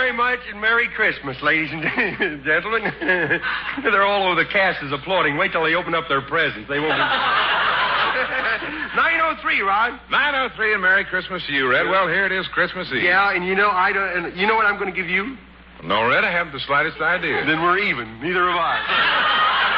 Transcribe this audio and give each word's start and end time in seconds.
Very 0.00 0.16
much 0.16 0.40
and 0.48 0.58
Merry 0.58 0.88
Christmas, 0.96 1.36
ladies 1.42 1.68
and 1.70 1.82
gentlemen. 2.44 2.88
They're 3.84 4.06
all 4.06 4.32
over 4.32 4.42
the 4.42 4.48
cast 4.48 4.82
is 4.82 4.92
applauding. 4.92 5.36
Wait 5.36 5.52
till 5.52 5.62
they 5.62 5.74
open 5.74 5.94
up 5.94 6.08
their 6.08 6.22
presents. 6.22 6.66
They 6.70 6.80
won't 6.80 6.96
be. 6.96 7.04
903, 8.96 9.60
Rod. 9.60 10.00
903 10.10 10.72
and 10.72 10.80
Merry 10.80 11.04
Christmas 11.04 11.44
to 11.46 11.52
you, 11.52 11.68
Red. 11.68 11.84
Well, 11.84 12.08
here 12.08 12.24
it 12.24 12.32
is, 12.32 12.48
Christmas 12.48 12.88
Eve. 12.88 13.02
Yeah, 13.02 13.34
and 13.36 13.44
you 13.44 13.54
know 13.54 13.68
I 13.68 13.92
don't. 13.92 14.24
And 14.24 14.40
you 14.40 14.46
know 14.46 14.56
what 14.56 14.64
I'm 14.64 14.78
going 14.80 14.88
to 14.88 14.96
give 14.98 15.10
you? 15.10 15.36
No, 15.84 16.08
Red, 16.08 16.24
I 16.24 16.32
haven't 16.32 16.54
the 16.54 16.64
slightest 16.66 16.96
idea. 17.02 17.44
Then 17.44 17.60
we're 17.60 17.78
even. 17.78 18.22
Neither 18.22 18.48
have 18.48 18.56
I. 18.56 19.69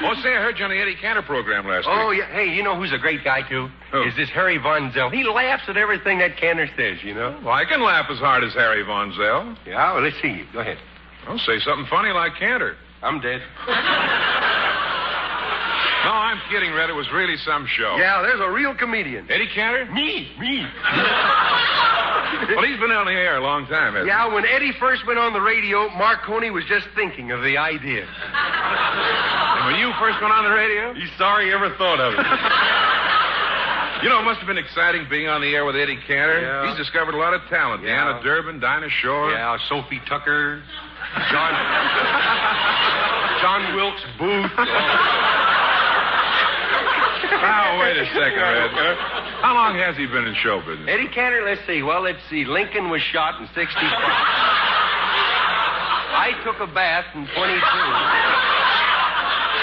Oh, 0.00 0.14
say, 0.22 0.30
I 0.36 0.40
heard 0.42 0.58
you 0.58 0.64
on 0.64 0.70
the 0.70 0.78
Eddie 0.78 0.94
Cantor 1.00 1.22
program 1.22 1.66
last 1.66 1.86
night. 1.86 2.04
oh 2.04 2.08
week. 2.10 2.20
yeah. 2.20 2.32
Hey, 2.32 2.54
you 2.54 2.62
know 2.62 2.76
who's 2.76 2.92
a 2.92 2.98
great 2.98 3.24
guy 3.24 3.42
too? 3.48 3.68
Who? 3.92 4.02
Is 4.04 4.14
this 4.16 4.28
Harry 4.30 4.56
Von 4.58 4.92
Zell? 4.92 5.10
He 5.10 5.24
laughs 5.24 5.64
at 5.68 5.76
everything 5.76 6.18
that 6.18 6.36
Cantor 6.36 6.68
says. 6.76 6.98
You 7.02 7.14
know. 7.14 7.38
Well, 7.44 7.54
I 7.54 7.64
can 7.64 7.82
laugh 7.82 8.06
as 8.10 8.18
hard 8.18 8.44
as 8.44 8.52
Harry 8.54 8.82
Von 8.84 9.12
Zell. 9.16 9.56
Yeah. 9.66 9.92
Well, 9.94 10.02
let's 10.04 10.20
see 10.22 10.28
you. 10.28 10.46
Go 10.52 10.60
ahead. 10.60 10.78
Well, 11.26 11.38
say 11.38 11.58
something 11.60 11.86
funny 11.90 12.10
like 12.10 12.36
Cantor. 12.38 12.76
I'm 13.02 13.20
dead. 13.20 13.42
No, 16.04 16.12
I'm 16.14 16.38
kidding, 16.48 16.72
Red. 16.72 16.88
It 16.88 16.94
was 16.94 17.10
really 17.12 17.36
some 17.44 17.66
show. 17.66 17.96
Yeah, 17.98 18.22
there's 18.22 18.40
a 18.40 18.48
real 18.50 18.74
comedian. 18.74 19.26
Eddie 19.28 19.48
Cantor? 19.52 19.84
Me, 19.92 20.32
me. 20.38 20.64
Well, 22.58 22.64
he's 22.66 22.78
been 22.80 22.90
on 22.92 23.06
the 23.06 23.12
air 23.12 23.36
a 23.38 23.42
long 23.42 23.66
time, 23.66 23.92
hasn't 23.94 24.06
Yeah, 24.08 24.32
when 24.32 24.44
Eddie 24.46 24.72
first 24.80 25.06
went 25.06 25.18
on 25.18 25.32
the 25.32 25.40
radio, 25.40 25.88
Marconi 25.90 26.50
was 26.50 26.64
just 26.68 26.86
thinking 26.94 27.30
of 27.32 27.42
the 27.42 27.56
idea. 27.58 28.04
And 28.04 29.62
when 29.72 29.76
you 29.80 29.92
first 30.00 30.20
went 30.20 30.32
on 30.32 30.44
the 30.44 30.50
radio? 30.54 30.94
He's 30.94 31.10
sorry 31.18 31.46
he 31.46 31.52
ever 31.52 31.74
thought 31.76 32.00
of 32.00 32.14
it. 32.14 32.20
You 33.98 34.08
know, 34.08 34.20
it 34.20 34.30
must 34.30 34.38
have 34.38 34.46
been 34.46 34.58
exciting 34.62 35.08
being 35.10 35.26
on 35.26 35.40
the 35.40 35.50
air 35.56 35.64
with 35.64 35.74
Eddie 35.74 35.98
Cantor. 36.06 36.38
Yeah. 36.40 36.68
He's 36.70 36.78
discovered 36.78 37.14
a 37.14 37.18
lot 37.18 37.34
of 37.34 37.40
talent. 37.50 37.82
Yeah. 37.82 37.98
Deanna 38.06 38.22
Durbin, 38.22 38.60
Dinah 38.60 38.86
Shore. 39.02 39.32
yeah, 39.32 39.58
Sophie 39.68 39.98
Tucker, 40.08 40.62
John, 41.32 41.50
John 43.42 43.74
Wilkes 43.74 44.04
Booth. 44.22 44.54
Now, 47.42 47.80
wait 47.80 47.96
a 47.98 48.06
second, 48.14 48.38
Red. 48.38 48.70
How 49.40 49.54
long 49.54 49.78
has 49.78 49.96
he 49.96 50.06
been 50.06 50.26
in 50.26 50.34
show 50.42 50.60
business? 50.60 50.88
Eddie 50.88 51.08
Cantor, 51.08 51.42
let's 51.46 51.64
see. 51.66 51.82
Well, 51.82 52.02
let's 52.02 52.18
see. 52.28 52.44
Lincoln 52.44 52.90
was 52.90 53.00
shot 53.02 53.40
in 53.40 53.46
65. 53.54 53.70
I 56.10 56.34
took 56.44 56.58
a 56.60 56.66
bath 56.66 57.06
in 57.14 57.26
22. 57.26 57.34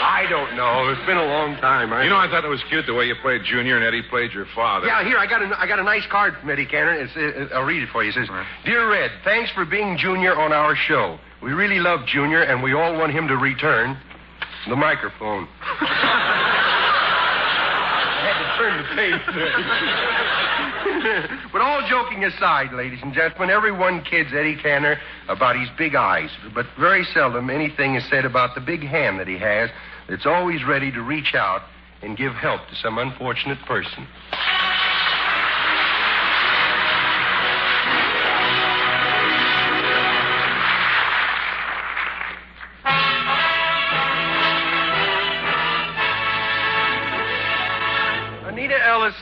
I 0.06 0.26
don't 0.30 0.56
know. 0.56 0.88
It's 0.90 1.06
been 1.06 1.18
a 1.18 1.26
long 1.26 1.58
time. 1.58 1.92
I... 1.92 2.04
You 2.04 2.10
know, 2.10 2.16
I 2.16 2.30
thought 2.30 2.46
it 2.46 2.50
was 2.50 2.64
cute 2.70 2.86
the 2.86 2.94
way 2.94 3.06
you 3.06 3.16
played 3.22 3.44
Junior 3.44 3.76
and 3.76 3.84
Eddie 3.84 4.04
played 4.10 4.32
your 4.32 4.46
father. 4.56 4.88
Yeah, 4.88 5.04
here 5.04 5.18
I 5.18 5.28
got 5.28 5.42
a 5.42 5.60
I 5.60 5.68
got 5.68 5.80
a 5.80 5.84
nice 5.84 6.06
card 6.10 6.36
from 6.40 6.50
Eddie 6.50 6.66
Cantor. 6.66 6.94
It's, 6.94 7.16
uh, 7.18 7.56
I'll 7.56 7.66
read 7.66 7.84
it 7.84 7.90
for 7.92 8.04
you. 8.04 8.12
It 8.12 8.14
says, 8.14 8.30
"Dear 8.64 8.90
Red, 8.90 9.12
thanks 9.24 9.52
for 9.52 9.66
being 9.66 9.98
Junior 9.98 10.40
on 10.40 10.54
our 10.54 10.76
show. 10.76 11.20
We 11.42 11.52
really 11.52 11.80
love 11.80 12.06
Junior, 12.06 12.44
and 12.44 12.64
we 12.64 12.74
all 12.74 12.96
want 12.98 13.12
him 13.12 13.28
to 13.28 13.36
return 13.36 13.98
the 14.70 14.76
microphone." 14.76 15.48
I 18.56 18.58
to 18.58 18.64
turn 18.64 18.78
the 18.78 18.88
page. 18.96 19.22
but 21.52 21.62
all 21.62 21.88
joking 21.88 22.24
aside, 22.24 22.74
ladies 22.74 23.00
and 23.02 23.14
gentlemen, 23.14 23.50
everyone 23.50 24.02
kids 24.04 24.30
Eddie 24.34 24.56
Cantor 24.56 25.00
about 25.28 25.60
his 25.60 25.70
big 25.78 25.96
eyes, 25.96 26.30
but 26.54 26.66
very 26.80 27.04
seldom 27.06 27.50
anything 27.50 27.96
is 27.96 28.08
said 28.10 28.26
about 28.26 28.56
the 28.56 28.62
big 28.62 28.82
hand 28.82 29.20
that 29.20 29.28
he 29.28 29.38
has. 29.38 29.70
That's 30.08 30.26
always 30.26 30.64
ready 30.64 30.92
to 30.92 31.02
reach 31.02 31.34
out 31.36 31.64
and 32.02 32.16
give 32.16 32.34
help 32.34 32.68
to 32.70 32.76
some 32.76 32.98
unfortunate 32.98 33.60
person. 33.66 34.08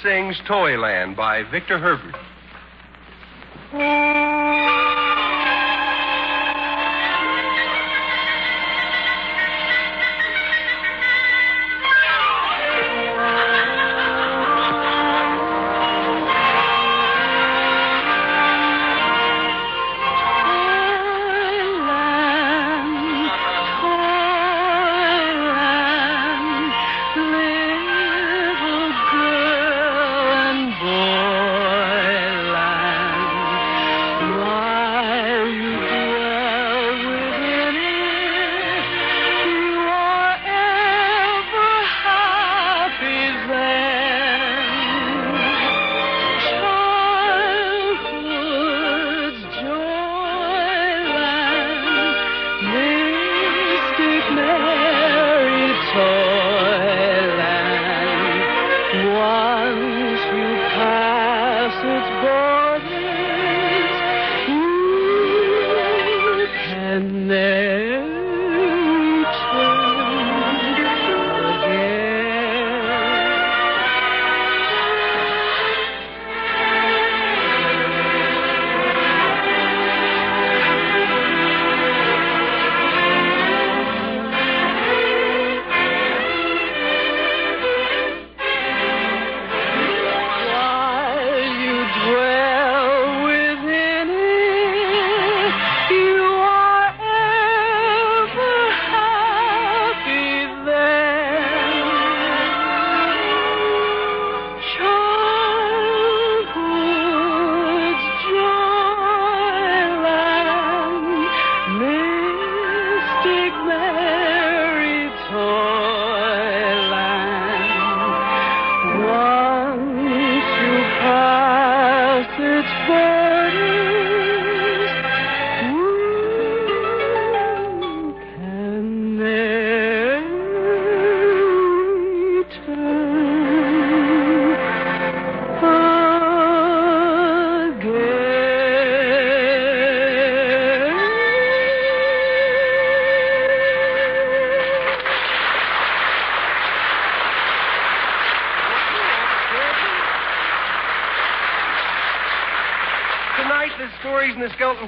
Sings 0.03 0.35
Toyland 0.45 1.15
by 1.15 1.43
Victor 1.49 1.79
Herbert. 1.79 2.15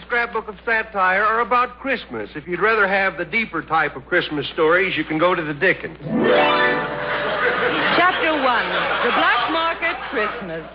Scrapbook 0.02 0.48
of 0.48 0.56
Satire 0.66 1.24
are 1.24 1.42
about 1.42 1.80
Christmas. 1.80 2.30
If 2.36 2.48
you'd 2.48 2.62
rather 2.62 2.88
have 2.88 3.18
the 3.18 3.26
deeper 3.26 3.62
type 3.62 3.96
of 3.96 4.06
Christmas 4.06 4.48
stories, 4.54 4.98
you 4.98 5.04
can 5.04 5.18
go 5.18 5.36
to 5.36 5.42
the 5.42 5.54
Dickens. 5.54 5.98
Chapter 7.98 8.32
1 8.32 8.42
The 8.42 9.12
Black 9.16 9.52
Market 9.52 9.96
Christmas. 10.12 10.66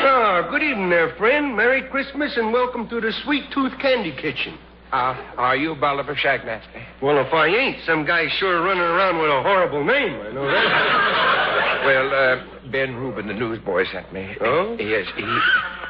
Ah, 0.00 0.46
good 0.50 0.62
evening 0.62 0.90
there, 0.90 1.14
friend. 1.16 1.56
Merry 1.56 1.82
Christmas 1.90 2.36
and 2.36 2.52
welcome 2.52 2.88
to 2.88 3.00
the 3.00 3.12
Sweet 3.24 3.44
Tooth 3.52 3.72
Candy 3.80 4.12
Kitchen. 4.12 4.58
Uh, 4.92 5.14
are 5.36 5.56
you 5.56 5.74
Bolivar 5.74 6.14
Shagnasty? 6.14 6.82
Well, 7.02 7.18
if 7.18 7.32
I 7.32 7.46
ain't, 7.48 7.84
some 7.84 8.06
guy's 8.06 8.30
sure 8.32 8.62
running 8.62 8.82
around 8.82 9.18
with 9.20 9.30
a 9.30 9.42
horrible 9.42 9.84
name. 9.84 10.20
I 10.20 10.32
know 10.32 10.46
that. 10.46 11.34
Well, 11.78 12.12
uh, 12.12 12.70
Ben 12.72 12.96
Rubin, 12.96 13.28
the 13.28 13.34
newsboy, 13.34 13.84
sent 13.92 14.12
me. 14.12 14.36
Oh? 14.40 14.76
Yes, 14.78 15.06
he 15.16 15.24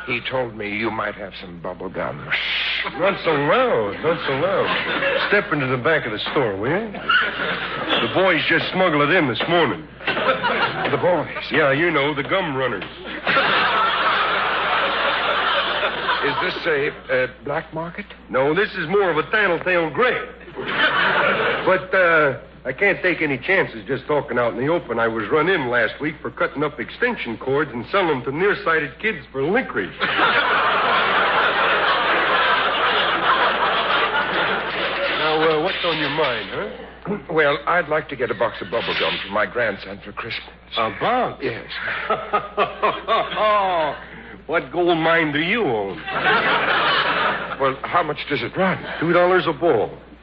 he 0.09 0.21
told 0.31 0.57
me 0.57 0.69
you 0.75 0.91
might 0.91 1.15
have 1.15 1.33
some 1.41 1.61
bubble 1.61 1.89
gum. 1.89 2.29
Shh. 2.31 2.87
Not 2.99 3.19
so 3.25 3.31
loud, 3.31 3.97
not 4.03 4.19
so 4.27 4.33
loud. 4.35 5.29
Step 5.29 5.53
into 5.53 5.67
the 5.67 5.83
back 5.83 6.07
of 6.07 6.13
the 6.13 6.19
store, 6.31 6.57
will 6.57 6.71
you? 6.71 6.93
The 6.93 8.11
boys 8.15 8.41
just 8.49 8.71
smuggled 8.73 9.09
it 9.09 9.15
in 9.15 9.29
this 9.29 9.43
morning. 9.49 9.87
The 10.07 10.99
boys. 11.01 11.45
Yeah, 11.51 11.73
you 11.73 11.91
know, 11.91 12.15
the 12.15 12.23
gum 12.23 12.57
runners. 12.57 12.85
Is 16.29 16.35
this 16.43 16.67
a 16.67 16.91
uh, 17.11 17.27
black 17.43 17.73
market? 17.73 18.05
No, 18.29 18.55
this 18.55 18.69
is 18.75 18.87
more 18.89 19.11
of 19.11 19.17
a 19.17 19.23
tattletale 19.31 19.89
gray. 19.89 20.21
But 21.65 21.95
uh, 21.95 22.41
I 22.67 22.73
can't 22.75 23.01
take 23.03 23.23
any 23.23 23.39
chances 23.39 23.83
just 23.87 24.07
talking 24.07 24.39
out 24.39 24.53
in 24.53 24.59
the 24.61 24.67
open. 24.71 24.99
I 24.99 25.09
was 25.09 25.25
run 25.33 25.49
in 25.49 25.71
last 25.71 25.99
week 26.03 26.17
for 26.21 26.31
cutting 26.31 26.63
up 26.63 26.79
extension 26.79 27.39
cords 27.39 27.71
and 27.73 27.87
selling 27.91 28.21
them 28.21 28.25
to 28.25 28.33
nearsighted 28.33 28.99
kids 29.01 29.25
for 29.33 29.43
licorice. 29.43 29.89
now, 35.17 35.41
uh, 35.49 35.63
what's 35.63 35.83
on 35.83 35.97
your 35.97 36.11
mind, 36.11 36.51
huh? 36.51 36.69
Well, 37.33 37.57
I'd 37.67 37.89
like 37.89 38.11
to 38.11 38.17
get 38.17 38.31
a 38.31 38.35
box 38.35 38.61
of 38.61 38.71
bubble 38.71 38.95
gum 39.01 39.19
for 39.25 39.33
my 39.33 39.47
grandson 39.47 39.99
for 40.05 40.13
Christmas. 40.13 40.51
A 40.77 40.91
box? 41.01 41.43
Yes. 41.43 41.65
oh, 42.11 43.97
what 44.49 44.73
gold 44.73 44.99
mine 44.99 45.33
do 45.33 45.39
you 45.39 45.63
own? 45.65 46.03
Well, 47.59 47.77
how 47.83 48.05
much 48.05 48.19
does 48.31 48.41
it 48.41 48.57
run? 48.57 48.79
Two 49.01 49.13
dollars 49.13 49.45
a 49.49 49.53
ball. 49.53 49.91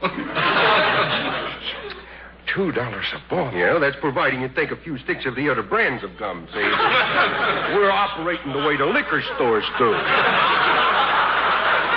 Two 2.54 2.72
dollars 2.72 3.04
a 3.12 3.20
ball. 3.28 3.52
Yeah, 3.52 3.78
that's 3.78 3.96
providing 4.00 4.40
you 4.40 4.48
take 4.48 4.70
a 4.70 4.76
few 4.76 4.96
sticks 4.96 5.26
of 5.26 5.36
the 5.36 5.50
other 5.50 5.62
brands 5.62 6.02
of 6.02 6.16
gum, 6.18 6.48
see? 6.50 6.58
We're 7.76 7.90
operating 7.90 8.54
the 8.54 8.60
way 8.66 8.78
the 8.78 8.86
liquor 8.86 9.20
stores 9.34 9.64
do. 9.76 9.84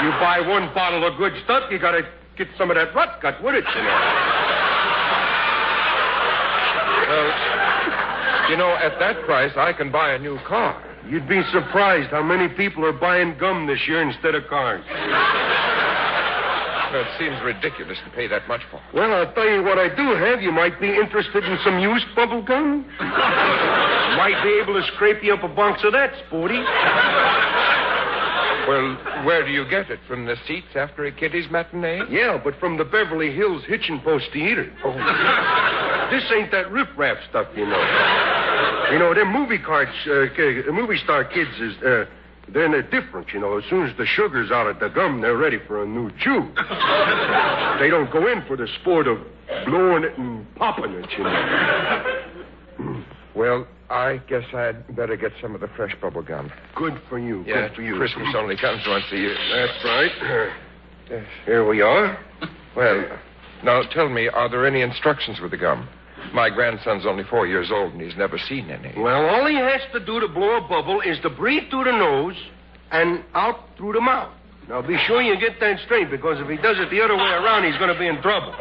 You 0.03 0.11
buy 0.19 0.43
one 0.45 0.73
bottle 0.75 1.07
of 1.07 1.17
good 1.17 1.31
stuff, 1.45 1.71
you 1.71 1.79
gotta 1.79 2.01
get 2.37 2.49
some 2.57 2.69
of 2.69 2.75
that 2.75 2.93
rot 2.93 3.21
gut 3.21 3.41
with 3.41 3.55
it, 3.55 3.63
you 3.63 3.81
know. 3.81 3.99
Well, 7.07 7.31
you 8.49 8.57
know, 8.57 8.75
at 8.75 8.99
that 8.99 9.23
price, 9.23 9.53
I 9.55 9.71
can 9.71 9.89
buy 9.89 10.15
a 10.15 10.19
new 10.19 10.37
car. 10.45 10.88
You'd 11.07 11.27
be 11.27 11.41
surprised 11.51 12.09
how 12.09 12.23
many 12.23 12.47
people 12.49 12.85
are 12.85 12.93
buying 12.93 13.37
gum 13.39 13.67
this 13.67 13.87
year 13.87 14.01
instead 14.01 14.35
of 14.35 14.47
cars. 14.47 14.83
Well, 16.91 17.01
it 17.01 17.07
seems 17.19 17.39
ridiculous 17.43 17.99
to 18.03 18.09
pay 18.11 18.27
that 18.27 18.47
much 18.47 18.61
for. 18.71 18.81
Well, 18.93 19.13
I'll 19.13 19.31
tell 19.33 19.47
you 19.47 19.61
what 19.63 19.77
I 19.77 19.93
do 19.95 20.15
have. 20.15 20.41
You 20.41 20.51
might 20.51 20.79
be 20.81 20.89
interested 20.89 21.43
in 21.43 21.57
some 21.63 21.79
used 21.79 22.07
bubble 22.15 22.41
gum. 22.41 22.85
might 22.99 24.41
be 24.43 24.59
able 24.61 24.73
to 24.73 24.87
scrape 24.95 25.23
you 25.23 25.33
up 25.33 25.43
a 25.43 25.47
box 25.47 25.81
of 25.83 25.93
that, 25.93 26.11
Sporty. 26.27 26.59
Well, 28.67 29.25
where 29.25 29.45
do 29.45 29.51
you 29.51 29.69
get 29.69 29.89
it? 29.89 29.99
From 30.07 30.25
the 30.25 30.35
seats 30.47 30.75
after 30.75 31.05
a 31.05 31.11
kiddies 31.11 31.49
matinee? 31.49 32.01
Yeah, 32.09 32.39
but 32.43 32.59
from 32.59 32.77
the 32.77 32.85
Beverly 32.85 33.33
Hills 33.33 33.63
Hitching 33.67 33.99
Post 34.01 34.25
Theater. 34.33 34.71
Oh. 34.83 35.85
This 36.09 36.23
ain't 36.35 36.49
that 36.51 36.71
riffraff 36.71 37.17
stuff, 37.29 37.45
you 37.55 37.67
know. 37.67 38.28
You 38.91 38.99
know, 38.99 39.13
them 39.13 39.31
movie 39.31 39.59
cards, 39.59 39.91
uh, 40.07 40.71
movie 40.71 40.97
star 40.97 41.23
kids 41.25 41.51
is, 41.59 41.75
uh, 41.83 42.05
then 42.47 42.71
they're 42.71 42.81
different, 42.81 43.31
you 43.33 43.39
know. 43.39 43.57
As 43.57 43.63
soon 43.69 43.85
as 43.87 43.95
the 43.97 44.05
sugar's 44.05 44.51
out 44.51 44.67
of 44.67 44.79
the 44.79 44.89
gum, 44.89 45.21
they're 45.21 45.37
ready 45.37 45.59
for 45.67 45.83
a 45.83 45.85
new 45.85 46.09
chew. 46.19 46.41
they 47.79 47.89
don't 47.89 48.11
go 48.11 48.27
in 48.27 48.43
for 48.47 48.57
the 48.57 48.67
sport 48.81 49.07
of 49.07 49.19
blowing 49.65 50.03
it 50.03 50.17
and 50.17 50.55
popping 50.55 50.93
it, 50.93 51.07
you 51.17 51.23
know. 51.23 53.03
Well, 53.35 53.67
I 53.89 54.17
guess 54.27 54.43
I'd 54.53 54.95
better 54.95 55.15
get 55.15 55.31
some 55.41 55.55
of 55.55 55.61
the 55.61 55.67
fresh 55.69 55.95
bubble 56.01 56.21
gum. 56.21 56.51
Good 56.75 56.99
for 57.09 57.17
you. 57.19 57.43
Yeah, 57.45 57.67
Good 57.67 57.75
for 57.75 57.81
you. 57.81 57.95
Christmas 57.95 58.33
only 58.35 58.57
comes 58.57 58.81
once 58.87 59.05
a 59.11 59.17
year. 59.17 59.35
That's 59.51 59.83
right. 59.85 60.11
Yes. 61.09 61.25
Here 61.45 61.67
we 61.67 61.81
are. 61.81 62.19
Well, 62.75 63.19
now 63.63 63.81
tell 63.83 64.09
me, 64.09 64.27
are 64.27 64.49
there 64.49 64.65
any 64.65 64.81
instructions 64.81 65.39
with 65.39 65.51
the 65.51 65.57
gum? 65.57 65.87
My 66.33 66.49
grandson's 66.49 67.05
only 67.05 67.23
four 67.23 67.47
years 67.47 67.71
old 67.71 67.93
and 67.93 68.01
he's 68.01 68.15
never 68.17 68.37
seen 68.37 68.69
any. 68.69 68.93
Well, 68.97 69.25
all 69.25 69.47
he 69.47 69.55
has 69.55 69.81
to 69.93 69.99
do 69.99 70.19
to 70.19 70.27
blow 70.27 70.57
a 70.57 70.61
bubble 70.61 71.01
is 71.01 71.19
to 71.21 71.29
breathe 71.29 71.69
through 71.69 71.85
the 71.85 71.91
nose 71.91 72.35
and 72.91 73.23
out 73.33 73.59
through 73.77 73.93
the 73.93 74.01
mouth. 74.01 74.33
Now, 74.67 74.81
be 74.83 74.97
sure 75.07 75.21
you 75.21 75.39
get 75.39 75.59
that 75.59 75.79
straight 75.85 76.11
because 76.11 76.39
if 76.39 76.47
he 76.47 76.57
does 76.57 76.77
it 76.79 76.91
the 76.91 77.01
other 77.01 77.15
way 77.15 77.31
around, 77.31 77.65
he's 77.65 77.77
going 77.77 77.91
to 77.91 77.97
be 77.97 78.05
in 78.07 78.21
trouble. 78.21 78.53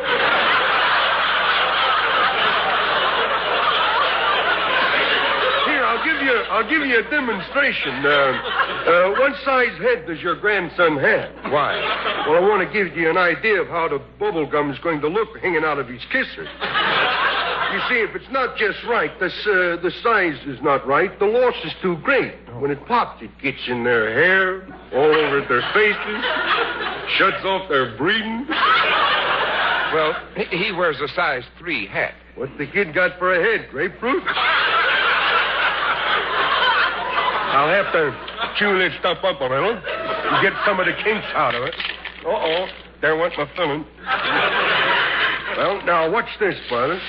Here, 5.69 5.85
I'll 5.85 6.05
give 6.05 6.23
you, 6.25 6.33
I'll 6.49 6.69
give 6.69 6.87
you 6.89 6.99
a 6.99 7.11
demonstration. 7.11 8.07
Uh, 8.07 8.09
uh, 8.09 9.11
what 9.21 9.37
size 9.45 9.77
head 9.83 10.07
does 10.07 10.23
your 10.23 10.41
grandson 10.41 10.97
have? 10.97 11.53
Why? 11.53 11.77
Well, 12.27 12.43
I 12.43 12.49
want 12.49 12.67
to 12.67 12.73
give 12.73 12.97
you 12.97 13.11
an 13.11 13.19
idea 13.19 13.61
of 13.61 13.69
how 13.69 13.89
the 13.89 14.01
bubble 14.19 14.47
gum 14.51 14.71
is 14.71 14.79
going 14.79 15.03
to 15.03 15.09
look 15.09 15.37
hanging 15.43 15.65
out 15.65 15.79
of 15.79 15.89
his 15.89 16.01
kisser. 16.11 16.49
You 17.73 17.81
see, 17.89 18.01
if 18.01 18.15
it's 18.17 18.31
not 18.31 18.57
just 18.57 18.83
right, 18.85 19.11
the, 19.21 19.27
uh, 19.27 19.77
the 19.83 19.93
size 20.03 20.39
is 20.47 20.61
not 20.63 20.87
right, 20.87 21.17
the 21.19 21.27
loss 21.27 21.55
is 21.65 21.73
too 21.83 21.97
great. 21.99 22.35
When 22.59 22.71
it 22.71 22.85
pops, 22.87 23.23
it 23.23 23.31
gets 23.43 23.59
in 23.69 23.85
their 23.85 24.11
hair, 24.11 24.67
all 24.95 25.15
over 25.15 25.41
their 25.47 25.61
faces, 25.75 26.25
shuts 27.19 27.45
off 27.45 27.69
their 27.69 27.95
breathing. 27.99 28.47
Well, 29.93 30.15
he- 30.37 30.73
wears 30.73 31.01
a 31.01 31.09
size 31.09 31.45
three 31.59 31.87
hat. 31.87 32.15
What's 32.37 32.57
the 32.57 32.67
kid 32.67 32.95
got 32.95 33.19
for 33.19 33.35
a 33.35 33.43
head? 33.43 33.69
Grapefruit? 33.71 34.23
I'll 37.53 37.69
have 37.69 37.93
to 37.93 38.15
chew 38.57 38.79
this 38.79 38.93
stuff 39.01 39.19
up 39.25 39.41
a 39.41 39.45
little 39.45 39.77
and 39.77 40.43
get 40.43 40.53
some 40.65 40.81
of 40.81 40.87
the 40.87 40.93
kinks 41.03 41.27
out 41.35 41.55
of 41.55 41.65
it. 41.65 41.75
Uh-oh. 42.25 42.67
There 43.01 43.17
went 43.17 43.37
my 43.37 43.47
filling. 43.57 43.85
Well, 45.57 45.83
now, 45.85 46.11
watch 46.11 46.29
this, 46.39 46.57
brother. 46.69 47.01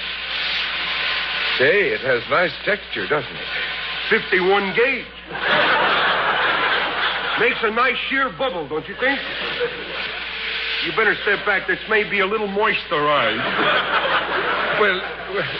Say, 1.60 1.92
it 1.92 2.00
has 2.08 2.24
nice 2.32 2.56
texture, 2.64 3.04
doesn't 3.12 3.36
it? 3.36 3.50
51 4.32 4.74
gauge. 4.80 5.06
Makes 7.44 7.60
a 7.68 7.72
nice 7.76 8.00
sheer 8.08 8.32
bubble, 8.40 8.64
don't 8.68 8.88
you 8.88 8.96
think? 8.96 9.20
You 10.88 10.96
better 10.96 11.16
step 11.28 11.44
back. 11.46 11.68
This 11.68 11.84
may 11.90 12.08
be 12.10 12.22
a 12.22 12.26
little 12.26 12.48
moisturized. 12.48 13.44
Well, 14.80 15.02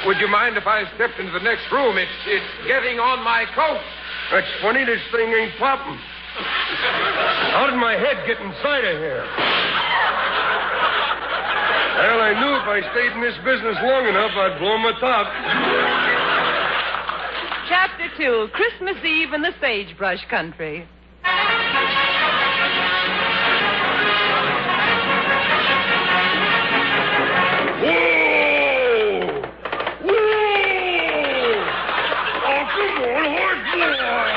would 0.08 0.24
you 0.24 0.30
mind 0.32 0.56
if 0.56 0.66
I 0.66 0.88
stepped 0.96 1.20
into 1.20 1.34
the 1.36 1.44
next 1.44 1.68
room? 1.70 1.98
It's 1.98 2.20
it's 2.26 2.52
getting 2.66 3.00
on 3.00 3.20
my 3.20 3.44
coat. 3.52 3.84
That's 4.32 4.48
funny. 4.64 4.86
This 4.86 5.04
thing 5.12 5.28
ain't 5.28 5.60
popping. 5.60 6.00
How 7.52 7.68
did 7.68 7.76
my 7.76 8.00
head 8.00 8.24
get 8.26 8.40
inside 8.40 8.88
of 8.88 8.96
here? 9.04 9.28
Well, 12.00 12.22
I 12.24 12.32
knew 12.32 12.56
if 12.56 12.64
I 12.64 12.80
stayed 12.96 13.12
in 13.12 13.22
this 13.22 13.36
business 13.44 13.76
long 13.84 14.08
enough, 14.08 14.32
I'd 14.32 14.56
blow 14.60 14.78
my 14.80 14.96
top. 15.04 15.28
Chapter 18.10 18.48
2 18.48 18.48
Christmas 18.54 19.04
Eve 19.04 19.34
in 19.34 19.42
the 19.42 19.52
Sagebrush 19.60 20.26
Country. 20.30 20.88
Whoa! 27.82 28.00
Whoa! 30.04 30.14
Oh, 32.46 32.64
come 32.72 32.96
on, 33.04 33.26
horse 33.36 33.66
boy! 33.74 34.32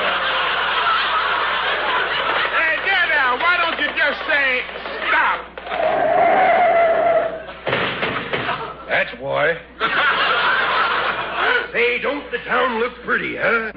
Hey, 2.59 2.75
there, 2.85 3.07
there. 3.09 3.33
Why 3.39 3.53
don't 3.59 3.79
you 3.79 3.89
just 3.97 4.21
say 4.27 4.49
stop? 5.09 5.39
That's 8.89 9.13
why. 9.21 10.09
Say, 11.73 11.99
don't 12.01 12.31
the 12.31 12.39
town 12.39 12.81
look 12.81 12.93
pretty, 13.03 13.37
huh? 13.37 13.73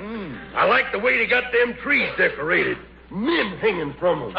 I 0.54 0.66
like 0.66 0.92
the 0.92 1.00
way 1.00 1.18
they 1.18 1.28
got 1.28 1.52
them 1.54 1.75
trees 1.82 2.12
decorated. 2.18 2.78
Men 3.10 3.58
hanging 3.60 3.96
from 4.00 4.20
them. 4.20 4.32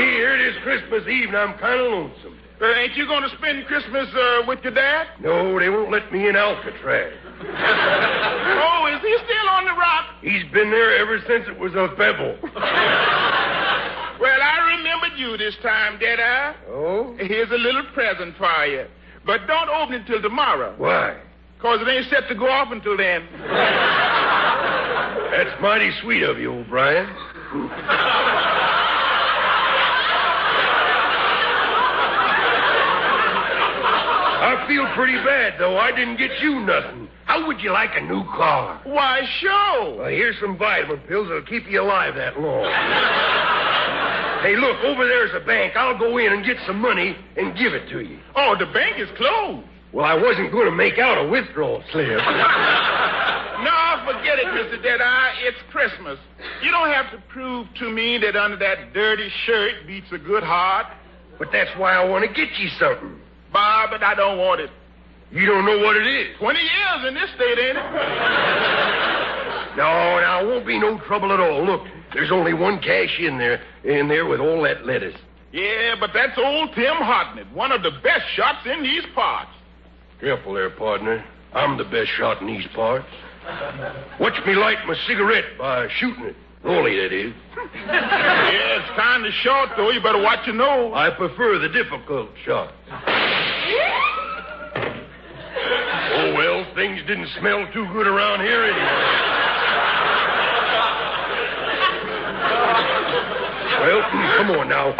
Here, 0.00 0.34
it 0.34 0.40
is 0.40 0.56
Christmas 0.62 1.06
Eve, 1.06 1.28
and 1.28 1.36
I'm 1.36 1.58
kind 1.58 1.80
of 1.80 1.92
lonesome. 1.92 2.38
Uh, 2.60 2.72
ain't 2.80 2.96
you 2.96 3.06
going 3.06 3.22
to 3.22 3.36
spend 3.36 3.66
Christmas 3.66 4.08
uh, 4.14 4.42
with 4.46 4.60
your 4.62 4.72
dad? 4.72 5.08
No, 5.20 5.58
they 5.58 5.68
won't 5.68 5.90
let 5.90 6.10
me 6.10 6.28
in 6.28 6.36
Alcatraz. 6.36 7.12
oh, 7.42 8.88
is 8.94 9.02
he 9.02 9.16
still 9.24 9.48
on 9.50 9.66
the 9.66 9.72
rock? 9.72 10.06
He's 10.22 10.44
been 10.52 10.70
there 10.70 10.96
ever 10.96 11.18
since 11.26 11.46
it 11.46 11.58
was 11.58 11.72
a 11.74 11.88
pebble. 11.96 12.38
well, 12.42 14.40
I 14.40 14.76
remembered 14.78 15.18
you 15.18 15.36
this 15.36 15.56
time, 15.62 15.98
Deadeye. 15.98 16.54
Oh? 16.68 17.14
Here's 17.18 17.50
a 17.50 17.58
little 17.58 17.84
present 17.92 18.36
for 18.38 18.66
you. 18.66 18.86
But 19.26 19.46
don't 19.46 19.68
open 19.70 19.94
it 19.94 20.06
till 20.06 20.20
tomorrow. 20.20 20.74
Why? 20.76 21.16
Because 21.56 21.80
it 21.80 21.88
ain't 21.88 22.06
set 22.10 22.28
to 22.28 22.34
go 22.34 22.48
off 22.48 22.70
until 22.72 22.96
then. 22.96 23.26
That's 25.30 25.60
mighty 25.60 25.90
sweet 26.02 26.22
of 26.22 26.38
you, 26.38 26.52
O'Brien. 26.52 27.08
I 34.46 34.64
feel 34.68 34.86
pretty 34.94 35.16
bad, 35.24 35.54
though. 35.58 35.78
I 35.78 35.90
didn't 35.90 36.18
get 36.18 36.38
you 36.40 36.60
nothing. 36.60 37.08
How 37.24 37.46
would 37.46 37.60
you 37.60 37.72
like 37.72 37.90
a 37.94 38.00
new 38.02 38.22
car? 38.24 38.80
Why, 38.84 39.22
sure. 39.40 39.96
Well, 39.96 40.08
here's 40.08 40.38
some 40.38 40.58
vitamin 40.58 40.98
pills 41.08 41.28
that'll 41.28 41.42
keep 41.42 41.68
you 41.70 41.80
alive 41.80 42.14
that 42.16 42.38
long. 42.38 42.64
Hey, 44.44 44.56
look, 44.56 44.84
over 44.84 45.06
there's 45.06 45.32
a 45.34 45.44
bank. 45.44 45.74
I'll 45.76 45.98
go 45.98 46.18
in 46.18 46.32
and 46.32 46.44
get 46.44 46.58
some 46.66 46.78
money 46.80 47.16
and 47.36 47.56
give 47.56 47.72
it 47.72 47.88
to 47.90 48.00
you. 48.00 48.18
Oh, 48.36 48.54
the 48.58 48.66
bank 48.66 49.00
is 49.00 49.08
closed. 49.16 49.66
Well, 49.92 50.04
I 50.04 50.14
wasn't 50.14 50.52
going 50.52 50.66
to 50.66 50.74
make 50.74 50.98
out 50.98 51.24
a 51.24 51.28
withdrawal 51.28 51.82
slip. 51.92 52.06
no, 52.08 52.16
forget 54.04 54.38
it, 54.42 54.46
Mr. 54.52 54.82
Deadeye. 54.82 55.32
It's 55.46 55.56
Christmas. 55.70 56.18
You 56.62 56.70
don't 56.70 56.92
have 56.92 57.10
to 57.12 57.22
prove 57.28 57.68
to 57.78 57.88
me 57.90 58.18
that 58.18 58.36
under 58.36 58.58
that 58.58 58.92
dirty 58.92 59.30
shirt 59.46 59.86
beats 59.86 60.10
a 60.12 60.18
good 60.18 60.42
heart. 60.42 60.86
But 61.38 61.48
that's 61.52 61.70
why 61.78 61.94
I 61.94 62.04
want 62.04 62.24
to 62.24 62.32
get 62.32 62.58
you 62.58 62.68
something. 62.78 63.18
Bob, 63.52 63.90
but 63.90 64.02
I 64.02 64.14
don't 64.14 64.38
want 64.38 64.60
it. 64.60 64.70
You 65.30 65.46
don't 65.46 65.64
know 65.64 65.78
what 65.78 65.96
it 65.96 66.06
is. 66.06 66.36
Twenty 66.38 66.60
years 66.60 67.08
in 67.08 67.14
this 67.14 67.30
state, 67.34 67.58
ain't 67.58 67.78
it? 67.78 67.82
no, 69.76 70.20
now, 70.20 70.40
it 70.42 70.46
won't 70.46 70.66
be 70.66 70.78
no 70.78 70.98
trouble 71.06 71.32
at 71.32 71.40
all. 71.40 71.64
Look, 71.64 71.82
there's 72.12 72.30
only 72.30 72.54
one 72.54 72.78
cash 72.80 73.18
in 73.18 73.38
there, 73.38 73.60
in 73.84 74.08
there 74.08 74.26
with 74.26 74.40
all 74.40 74.62
that 74.62 74.86
lettuce. 74.86 75.14
Yeah, 75.52 75.94
but 76.00 76.10
that's 76.12 76.36
old 76.36 76.70
Tim 76.74 76.96
Hartnett, 76.96 77.52
one 77.52 77.70
of 77.70 77.82
the 77.82 77.92
best 78.02 78.24
shots 78.34 78.66
in 78.66 78.82
these 78.82 79.04
parts. 79.14 79.50
Careful 80.20 80.54
there, 80.54 80.70
partner. 80.70 81.24
I'm 81.52 81.78
the 81.78 81.84
best 81.84 82.10
shot 82.16 82.40
in 82.40 82.48
these 82.48 82.66
parts. 82.74 83.06
Watch 84.18 84.34
me 84.46 84.54
light 84.54 84.78
my 84.86 84.96
cigarette 85.06 85.44
by 85.58 85.86
shooting 85.98 86.24
it. 86.24 86.36
Rolly, 86.64 86.96
that 86.96 87.12
is. 87.12 87.34
yeah, 87.86 88.80
it's 88.80 88.90
kind 88.96 89.26
of 89.26 89.32
short, 89.34 89.68
though. 89.76 89.90
You 89.90 90.02
better 90.02 90.22
watch 90.22 90.46
your 90.46 90.56
nose. 90.56 90.92
I 90.96 91.10
prefer 91.10 91.58
the 91.58 91.68
difficult 91.68 92.30
shot. 92.44 92.72
oh, 96.14 96.34
well, 96.34 96.64
things 96.74 97.00
didn't 97.06 97.28
smell 97.38 97.70
too 97.72 97.86
good 97.92 98.06
around 98.06 98.40
here 98.40 98.64
anyway. 98.64 99.23
Well, 103.84 104.00
come 104.38 104.50
on 104.52 104.68
now. 104.70 104.96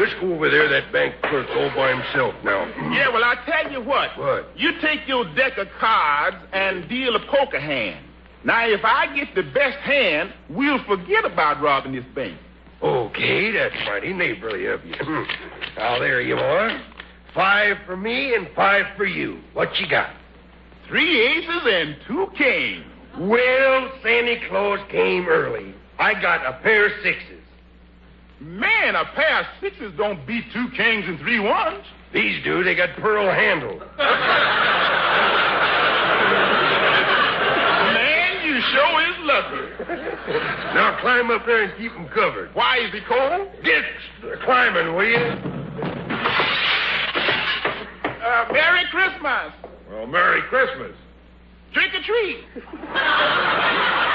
Let's 0.00 0.14
go 0.18 0.32
over 0.32 0.48
there. 0.48 0.66
That 0.66 0.90
bank 0.94 1.14
clerk's 1.24 1.50
all 1.54 1.68
by 1.76 1.90
himself 1.94 2.34
now. 2.42 2.64
Yeah, 2.90 3.12
well, 3.12 3.22
I 3.22 3.36
tell 3.44 3.70
you 3.70 3.82
what. 3.82 4.16
What? 4.18 4.58
You 4.58 4.70
take 4.80 5.06
your 5.06 5.26
deck 5.34 5.58
of 5.58 5.68
cards 5.78 6.38
and 6.54 6.88
deal 6.88 7.14
a 7.16 7.20
poker 7.26 7.60
hand. 7.60 8.02
Now, 8.44 8.66
if 8.66 8.82
I 8.82 9.14
get 9.14 9.34
the 9.34 9.42
best 9.42 9.76
hand, 9.80 10.32
we'll 10.48 10.82
forget 10.84 11.26
about 11.26 11.60
robbing 11.60 11.92
this 11.92 12.04
bank. 12.14 12.38
Okay, 12.82 13.52
that's 13.52 13.74
mighty 13.84 14.14
neighborly 14.14 14.66
of 14.66 14.82
you. 14.86 14.94
Hmm. 14.98 15.24
now, 15.76 15.98
there 15.98 16.22
you 16.22 16.36
are. 16.36 16.80
Five 17.34 17.76
for 17.84 17.96
me 17.96 18.34
and 18.34 18.48
five 18.56 18.86
for 18.96 19.04
you. 19.04 19.38
What 19.52 19.78
you 19.78 19.86
got? 19.86 20.14
Three 20.86 21.20
aces 21.26 21.62
and 21.66 21.96
two 22.06 22.28
kings. 22.38 22.86
Well, 23.18 23.92
Santa 24.02 24.36
Claus 24.48 24.80
came 24.90 25.28
early. 25.28 25.74
I 25.98 26.14
got 26.14 26.46
a 26.46 26.58
pair 26.62 26.86
of 26.86 26.92
sixes. 27.02 27.37
Man, 28.40 28.94
a 28.94 29.04
pair 29.16 29.40
of 29.40 29.46
sixes 29.60 29.92
don't 29.96 30.24
beat 30.26 30.44
two 30.52 30.68
kings 30.76 31.04
and 31.08 31.18
three 31.18 31.40
ones. 31.40 31.84
These 32.14 32.42
do. 32.44 32.62
They 32.62 32.76
got 32.76 32.96
pearl 32.96 33.26
handle. 33.26 33.78
Man, 37.94 38.46
you 38.46 38.60
sure 38.60 39.00
is 39.10 39.16
lucky. 39.22 39.66
now 40.74 40.98
climb 41.00 41.30
up 41.32 41.44
there 41.46 41.64
and 41.64 41.76
keep 41.76 41.92
them 41.92 42.08
covered. 42.14 42.54
Why 42.54 42.78
is 42.78 42.92
he 42.92 43.00
cold? 43.08 43.48
Get 43.64 43.84
climbing, 44.44 44.94
will 44.94 45.04
you? 45.04 45.16
Uh, 48.22 48.52
Merry 48.52 48.84
Christmas. 48.92 49.52
Well, 49.90 50.06
Merry 50.06 50.42
Christmas. 50.42 50.92
Trick 51.72 51.92
or 51.92 52.02
treat. 52.04 52.44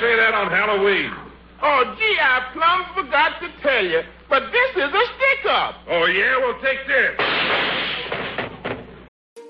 say 0.00 0.16
that 0.16 0.34
on 0.34 0.50
Halloween. 0.50 1.12
Oh, 1.62 1.94
gee, 1.98 2.18
I 2.20 2.50
plumb 2.52 2.84
forgot 2.94 3.40
to 3.40 3.48
tell 3.62 3.84
you, 3.84 4.02
but 4.28 4.42
this 4.52 4.70
is 4.76 4.92
a 4.92 5.04
stick-up. 5.16 5.76
Oh, 5.88 6.04
yeah? 6.06 6.36
Well, 6.38 6.58
take 6.60 6.86
this. 6.86 7.16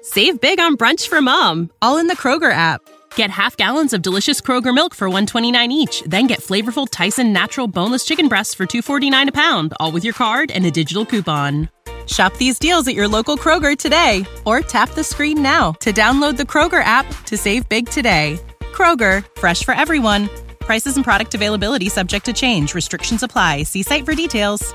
Save 0.02 0.40
big 0.40 0.60
on 0.60 0.76
brunch 0.76 1.08
for 1.08 1.20
mom, 1.20 1.70
all 1.82 1.98
in 1.98 2.06
the 2.06 2.16
Kroger 2.16 2.52
app. 2.52 2.80
Get 3.16 3.30
half 3.30 3.56
gallons 3.56 3.92
of 3.92 4.02
delicious 4.02 4.40
Kroger 4.40 4.74
milk 4.74 4.94
for 4.94 5.08
129 5.08 5.72
each, 5.72 6.02
then 6.02 6.26
get 6.26 6.40
flavorful 6.40 6.86
Tyson 6.90 7.32
natural 7.32 7.66
boneless 7.66 8.04
chicken 8.04 8.28
breasts 8.28 8.54
for 8.54 8.66
249 8.66 9.30
a 9.30 9.32
pound, 9.32 9.74
all 9.80 9.90
with 9.90 10.04
your 10.04 10.14
card 10.14 10.50
and 10.50 10.64
a 10.64 10.70
digital 10.70 11.04
coupon. 11.04 11.70
Shop 12.06 12.36
these 12.36 12.58
deals 12.58 12.86
at 12.86 12.94
your 12.94 13.08
local 13.08 13.36
Kroger 13.36 13.76
today 13.76 14.24
or 14.44 14.60
tap 14.60 14.90
the 14.90 15.02
screen 15.02 15.42
now 15.42 15.72
to 15.80 15.92
download 15.92 16.36
the 16.36 16.44
Kroger 16.44 16.84
app 16.84 17.06
to 17.24 17.36
save 17.36 17.68
big 17.68 17.88
today. 17.88 18.38
Kroger, 18.76 19.24
fresh 19.38 19.64
for 19.64 19.72
everyone. 19.72 20.28
Prices 20.60 20.96
and 20.96 21.04
product 21.04 21.34
availability 21.34 21.88
subject 21.88 22.26
to 22.26 22.34
change. 22.34 22.74
Restrictions 22.74 23.22
apply. 23.22 23.62
See 23.62 23.82
site 23.82 24.04
for 24.04 24.14
details. 24.14 24.74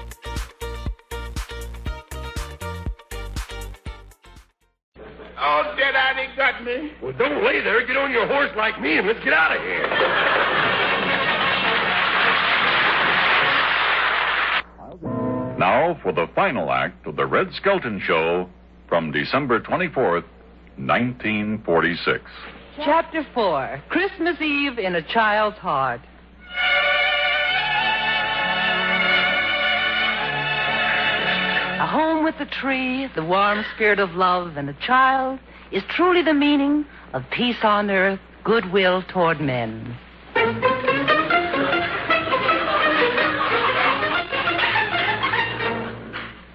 Oh, 5.39 5.75
Deadeye, 5.77 6.13
they 6.15 6.35
got 6.35 6.63
me. 6.63 6.93
Well, 6.99 7.13
don't 7.13 7.43
lay 7.45 7.61
there. 7.61 7.85
Get 7.85 7.95
on 7.95 8.11
your 8.11 8.25
horse 8.25 8.49
like 8.57 8.81
me 8.81 8.97
and 8.97 9.05
let's 9.05 9.23
get 9.23 9.33
out 9.33 9.55
of 9.55 9.61
here. 9.61 9.87
Now 15.59 15.99
for 16.01 16.11
the 16.11 16.25
final 16.33 16.71
act 16.71 17.05
of 17.05 17.15
the 17.15 17.27
Red 17.27 17.53
Skelton 17.53 18.01
Show 18.03 18.49
from 18.89 19.11
December 19.11 19.59
24th, 19.59 20.25
1946. 20.77 22.23
Chapter 22.83 23.23
4 23.35 23.83
Christmas 23.89 24.41
Eve 24.41 24.79
in 24.79 24.95
a 24.95 25.03
Child's 25.03 25.57
Heart. 25.59 26.01
A 31.79 31.85
home 31.85 32.23
with 32.23 32.33
a 32.39 32.47
tree, 32.47 33.07
the 33.13 33.23
warm 33.23 33.63
spirit 33.75 33.99
of 33.99 34.15
love, 34.15 34.57
and 34.57 34.67
a 34.67 34.73
child 34.85 35.39
is 35.71 35.83
truly 35.89 36.23
the 36.23 36.33
meaning 36.33 36.83
of 37.13 37.21
peace 37.29 37.63
on 37.63 37.91
earth, 37.91 38.19
goodwill 38.43 39.03
toward 39.03 39.39
men. 39.39 39.95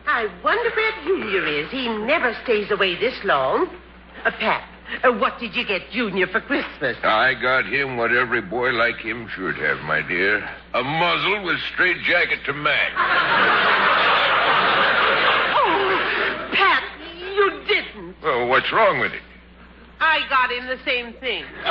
I 0.08 0.26
wonder 0.42 0.70
where 0.74 0.92
Junior 1.04 1.46
is. 1.46 1.70
He 1.70 1.88
never 1.88 2.36
stays 2.42 2.72
away 2.72 2.98
this 2.98 3.14
long. 3.22 3.68
Uh, 4.24 4.32
Pat, 4.40 4.68
uh, 5.02 5.12
what 5.12 5.38
did 5.38 5.54
you 5.54 5.64
get 5.64 5.90
Junior 5.90 6.26
for 6.26 6.40
Christmas? 6.40 6.96
I 7.02 7.34
got 7.34 7.66
him 7.66 7.96
what 7.96 8.12
every 8.12 8.40
boy 8.40 8.70
like 8.70 8.96
him 8.96 9.28
should 9.34 9.56
have, 9.56 9.78
my 9.80 10.02
dear. 10.02 10.48
A 10.74 10.82
muzzle 10.82 11.44
with 11.44 11.58
straight 11.72 12.02
jacket 12.02 12.40
to 12.46 12.52
match. 12.52 12.92
Oh, 15.56 16.50
Pat, 16.52 16.84
you 17.18 17.62
didn't. 17.66 18.16
Well, 18.22 18.46
what's 18.48 18.72
wrong 18.72 19.00
with 19.00 19.12
it? 19.12 19.22
I 20.00 20.20
got 20.28 20.52
him 20.52 20.66
the 20.66 20.78
same 20.84 21.14
thing. 21.14 21.44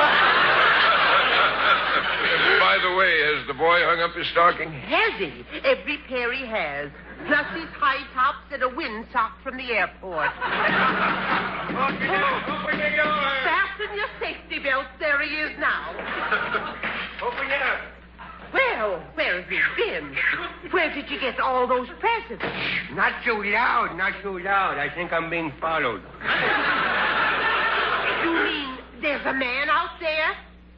By 2.59 2.77
the 2.81 2.95
way, 2.95 3.35
has 3.35 3.47
the 3.47 3.53
boy 3.53 3.79
hung 3.85 4.01
up 4.01 4.15
his 4.15 4.27
stocking? 4.27 4.71
Has 4.71 5.13
he? 5.19 5.45
Every 5.63 5.97
pair 6.07 6.33
he 6.33 6.45
has. 6.45 6.91
Plus 7.27 7.47
his 7.55 7.69
high 7.69 8.03
tops 8.13 8.51
and 8.51 8.61
a 8.63 8.67
windsock 8.67 9.31
from 9.41 9.57
the 9.57 9.71
airport. 9.71 10.29
Fasten 11.85 12.01
your 13.95 14.07
safety 14.19 14.57
belts. 14.59 14.89
There 14.99 15.21
he 15.21 15.29
is 15.35 15.51
now. 15.59 15.91
Open 17.21 17.45
it 17.45 17.61
up. 17.61 17.79
Well, 18.53 19.03
where 19.15 19.41
have 19.41 19.51
you 19.51 19.61
been? 19.77 20.15
Where 20.71 20.93
did 20.93 21.09
you 21.11 21.19
get 21.19 21.39
all 21.39 21.67
those 21.67 21.89
presents? 21.99 22.43
Not 22.93 23.11
so 23.25 23.33
loud, 23.35 23.95
not 23.97 24.13
so 24.23 24.31
loud. 24.31 24.77
I 24.77 24.89
think 24.95 25.11
I'm 25.11 25.29
being 25.29 25.51
followed. 25.59 26.01
You 28.23 28.31
mean 28.31 28.77
there's 29.01 29.25
a 29.25 29.33
man 29.33 29.67
out 29.69 29.99
there? 29.99 30.35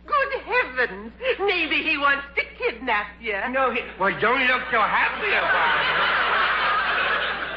Good 0.07 0.41
heavens! 0.41 1.11
Maybe 1.39 1.83
he 1.83 1.97
wants 1.97 2.23
to 2.35 2.41
kidnap 2.57 3.07
you. 3.21 3.35
No, 3.51 3.71
he... 3.71 3.81
Well, 3.99 4.17
don't 4.19 4.41
look 4.47 4.63
so 4.71 4.79
happy 4.79 5.27
about 5.27 5.77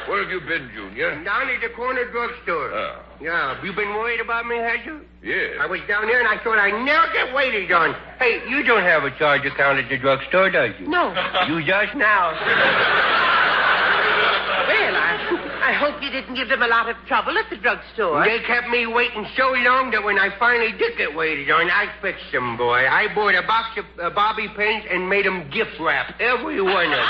it. 0.05 0.07
Where 0.09 0.21
have 0.23 0.31
you 0.31 0.41
been, 0.41 0.69
Junior? 0.75 1.13
it. 1.19 1.23
Down 1.23 1.49
at 1.49 1.61
the 1.61 1.69
corner 1.75 2.05
drugstore. 2.11 2.71
Oh. 2.73 3.01
Yeah, 3.21 3.63
you 3.63 3.71
been 3.73 3.89
worried 3.93 4.19
about 4.19 4.47
me, 4.47 4.57
had 4.57 4.83
you? 4.85 5.01
Yes. 5.21 5.57
I 5.61 5.67
was 5.67 5.79
down 5.87 6.07
there 6.07 6.19
and 6.19 6.27
I 6.27 6.43
thought 6.43 6.57
I'd 6.57 6.83
never 6.83 7.05
get 7.13 7.33
waited 7.35 7.71
on. 7.71 7.93
Hey, 8.17 8.41
you 8.49 8.63
don't 8.63 8.81
have 8.83 9.03
a 9.03 9.11
charge 9.17 9.45
account 9.45 9.77
at 9.77 9.89
the 9.89 9.97
drugstore, 9.97 10.49
does 10.49 10.73
you? 10.79 10.87
No. 10.87 11.13
You 11.47 11.59
just 11.65 11.93
now. 11.95 12.31
Well, 14.71 14.95
I, 14.95 15.69
I 15.69 15.73
hope 15.73 16.01
you 16.01 16.09
didn't 16.09 16.33
give 16.35 16.49
them 16.49 16.61
a 16.63 16.67
lot 16.67 16.89
of 16.89 16.95
trouble 17.07 17.37
at 17.37 17.49
the 17.49 17.57
drugstore. 17.57 18.23
They 18.23 18.39
kept 18.47 18.69
me 18.69 18.87
waiting 18.87 19.27
so 19.37 19.51
long 19.51 19.91
that 19.91 20.03
when 20.03 20.17
I 20.17 20.29
finally 20.39 20.71
did 20.77 20.97
get 20.97 21.13
waited 21.15 21.49
on, 21.51 21.69
I 21.69 21.91
fixed 22.01 22.31
them, 22.31 22.57
boy. 22.57 22.87
I 22.87 23.13
bought 23.13 23.35
a 23.35 23.43
box 23.45 23.77
of 23.77 23.85
uh, 23.99 24.09
bobby 24.11 24.47
pins 24.55 24.85
and 24.89 25.09
made 25.09 25.25
them 25.25 25.49
gift 25.51 25.77
wrap, 25.79 26.15
every 26.19 26.61
one 26.61 26.85
of 26.85 26.91
them. 26.91 27.09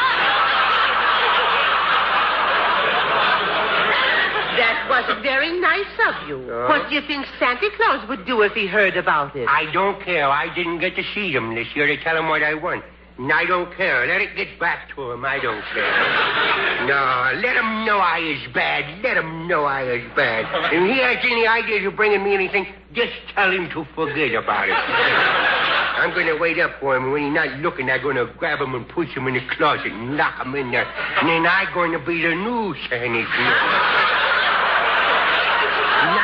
That 4.59 4.80
wasn't 4.91 5.23
very 5.23 5.59
nice 5.59 5.93
of 6.07 6.27
you. 6.27 6.37
Uh? 6.51 6.67
What 6.67 6.89
do 6.89 6.95
you 6.95 7.01
think 7.07 7.25
Santa 7.39 7.69
Claus 7.77 8.07
would 8.09 8.25
do 8.25 8.41
if 8.41 8.51
he 8.51 8.67
heard 8.67 8.97
about 8.97 9.35
it? 9.35 9.47
I 9.47 9.71
don't 9.71 10.03
care. 10.03 10.29
I 10.29 10.53
didn't 10.53 10.79
get 10.79 10.95
to 10.97 11.03
see 11.15 11.31
him 11.31 11.55
this 11.55 11.67
year 11.75 11.87
to 11.87 11.97
tell 12.03 12.17
him 12.17 12.27
what 12.27 12.43
I 12.43 12.53
want. 12.53 12.83
And 13.17 13.31
I 13.31 13.45
don't 13.45 13.71
care. 13.75 14.07
Let 14.07 14.21
it 14.21 14.35
get 14.35 14.59
back 14.59 14.89
to 14.95 15.11
him. 15.11 15.23
I 15.23 15.37
don't 15.39 15.63
care. 15.73 16.87
No, 16.87 17.39
let 17.39 17.55
him 17.55 17.85
know 17.85 17.99
I 17.99 18.19
is 18.19 18.53
bad. 18.53 19.03
Let 19.03 19.17
him 19.17 19.47
know 19.47 19.63
I 19.65 19.83
is 19.83 20.11
bad. 20.15 20.45
If 20.73 20.81
he 20.89 20.99
has 20.99 21.17
any 21.23 21.45
ideas 21.45 21.85
of 21.85 21.95
bringing 21.95 22.23
me 22.23 22.33
anything, 22.33 22.65
just 22.93 23.13
tell 23.35 23.51
him 23.51 23.69
to 23.71 23.85
forget 23.95 24.33
about 24.33 24.67
it. 24.67 24.75
I'm 24.75 26.15
going 26.15 26.25
to 26.27 26.37
wait 26.39 26.57
up 26.57 26.79
for 26.79 26.95
him. 26.95 27.11
When 27.11 27.25
he's 27.25 27.33
not 27.33 27.59
looking, 27.59 27.91
I'm 27.91 28.01
going 28.01 28.15
to 28.15 28.25
grab 28.37 28.59
him 28.59 28.73
and 28.73 28.87
push 28.89 29.09
him 29.09 29.27
in 29.27 29.35
the 29.35 29.45
closet 29.55 29.91
and 29.91 30.17
lock 30.17 30.43
him 30.43 30.55
in 30.55 30.71
there. 30.71 30.87
And 31.21 31.29
then 31.29 31.45
I'm 31.45 31.71
going 31.75 31.91
to 31.91 31.99
be 31.99 32.23
the 32.23 32.33
new 32.33 32.73
Santa 32.89 33.23
Claus. 33.27 34.30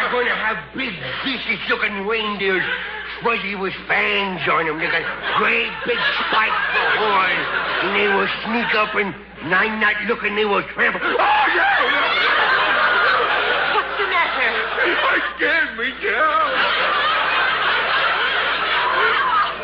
I'm 0.07 0.13
going 0.15 0.31
to 0.31 0.39
have 0.39 0.55
big, 0.71 0.95
vicious-looking 1.27 2.07
reindeers, 2.07 2.63
fuzzy 3.21 3.59
with 3.59 3.75
fangs 3.91 4.39
on 4.47 4.71
them. 4.71 4.79
They 4.79 4.87
got 4.87 5.03
great 5.35 5.67
big 5.83 5.99
spikes 6.23 6.63
for 6.71 6.87
horns. 6.95 7.43
And 7.83 7.91
they 7.91 8.07
will 8.07 8.31
sneak 8.47 8.71
up 8.79 8.95
and, 8.95 9.11
I'm 9.51 9.83
not 9.83 9.99
looking, 10.07 10.39
they 10.39 10.45
will 10.47 10.63
trample. 10.71 11.03
Oh, 11.03 11.11
yeah! 11.11 11.75
What's 13.75 13.99
the 13.99 14.07
matter? 14.07 14.47
I 14.95 15.19
scared 15.35 15.75
me, 15.75 15.91
Joe. 15.99 16.55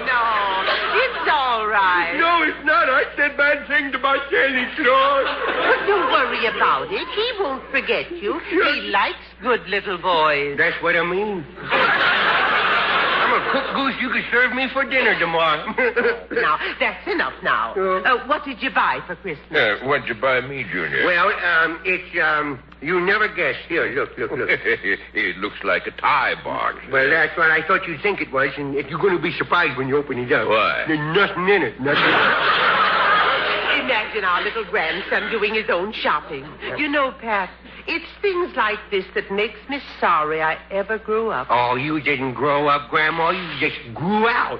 No, 0.03 0.27
it's 1.07 1.23
all 1.31 1.71
right. 1.71 2.19
No, 2.19 2.43
it's 2.43 2.59
not. 2.67 2.91
I 2.91 3.07
said 3.15 3.39
bad 3.39 3.63
things 3.71 3.95
about 3.95 4.19
Santa 4.27 4.67
Claus. 4.75 5.23
But 5.71 5.87
don't 5.87 6.11
worry 6.11 6.51
about 6.51 6.91
it. 6.91 7.07
He 7.15 7.31
won't 7.39 7.63
forget 7.71 8.11
you. 8.11 8.43
He 8.51 8.91
likes 8.91 9.23
good 9.43 9.67
little 9.67 9.97
boys. 9.97 10.57
That's 10.57 10.81
what 10.81 10.95
I 10.95 11.03
mean. 11.03 11.45
I'm 13.23 13.33
a 13.41 13.51
cooked 13.51 13.73
goose 13.75 13.95
you 14.01 14.09
could 14.09 14.23
serve 14.31 14.53
me 14.53 14.67
for 14.73 14.83
dinner 14.89 15.19
tomorrow. 15.19 15.73
Now, 16.33 16.57
that's 16.79 17.07
enough 17.07 17.33
now. 17.43 17.73
Uh, 17.75 18.25
what 18.27 18.43
did 18.43 18.61
you 18.61 18.69
buy 18.73 18.99
for 19.05 19.15
Christmas? 19.15 19.55
Uh, 19.55 19.85
what'd 19.85 20.07
you 20.09 20.15
buy 20.15 20.41
me, 20.41 20.65
Junior? 20.71 21.05
Well, 21.05 21.27
um, 21.29 21.79
it's, 21.85 22.09
um, 22.19 22.59
you 22.81 22.99
never 22.99 23.27
guess. 23.27 23.55
Here, 23.69 23.85
look, 23.93 24.17
look, 24.17 24.31
look. 24.31 24.49
it 24.49 25.37
looks 25.37 25.57
like 25.63 25.85
a 25.85 25.91
tie 25.91 26.33
box. 26.43 26.77
well, 26.91 27.07
that's 27.09 27.37
what 27.37 27.51
I 27.51 27.65
thought 27.67 27.87
you'd 27.87 28.01
think 28.01 28.19
it 28.19 28.31
was, 28.33 28.49
and 28.57 28.75
if 28.75 28.87
you're 28.87 28.99
going 28.99 29.15
to 29.15 29.21
be 29.21 29.31
surprised 29.37 29.77
when 29.77 29.87
you 29.87 29.97
open 29.97 30.17
it 30.17 30.31
up. 30.31 30.47
Why? 30.49 30.85
There's 30.87 31.15
nothing 31.15 31.47
in 31.49 31.61
it. 31.61 31.79
Nothing. 31.79 32.03
Imagine 34.13 34.29
our 34.29 34.43
little 34.43 34.65
grandson 34.65 35.31
doing 35.31 35.55
his 35.55 35.71
own 35.71 35.91
shopping. 35.91 36.45
You 36.77 36.87
know, 36.87 37.15
Pat, 37.19 37.49
it's 37.87 38.05
things 38.21 38.55
like 38.55 38.77
this 38.91 39.05
that 39.15 39.31
makes 39.31 39.57
me 39.67 39.79
sorry 39.99 40.39
I 40.39 40.59
ever 40.69 40.99
grew 40.99 41.31
up. 41.31 41.47
oh, 41.49 41.75
you 41.75 41.99
didn't 41.99 42.35
grow 42.35 42.67
up, 42.67 42.91
Grandma. 42.91 43.31
You 43.31 43.59
just 43.59 43.95
grew 43.95 44.27
out. 44.27 44.59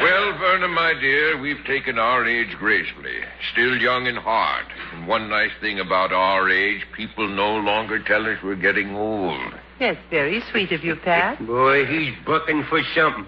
Well, 0.00 0.38
Verna, 0.38 0.68
my 0.68 0.94
dear, 1.00 1.40
we've 1.40 1.64
taken 1.66 1.98
our 1.98 2.24
age 2.24 2.56
gracefully. 2.60 3.18
Still 3.50 3.76
young 3.76 4.06
and 4.06 4.18
hard. 4.18 4.66
And 4.94 5.08
one 5.08 5.28
nice 5.28 5.50
thing 5.60 5.80
about 5.80 6.12
our 6.12 6.48
age, 6.48 6.82
people 6.96 7.26
no 7.26 7.56
longer 7.56 8.00
tell 8.04 8.24
us 8.24 8.38
we're 8.44 8.54
getting 8.54 8.94
old. 8.94 9.52
That's 9.80 9.98
very 10.10 10.40
sweet 10.52 10.70
of 10.70 10.84
you, 10.84 10.94
Pat. 10.94 11.44
Boy, 11.44 11.86
he's 11.86 12.14
bucking 12.24 12.66
for 12.68 12.80
something. 12.94 13.26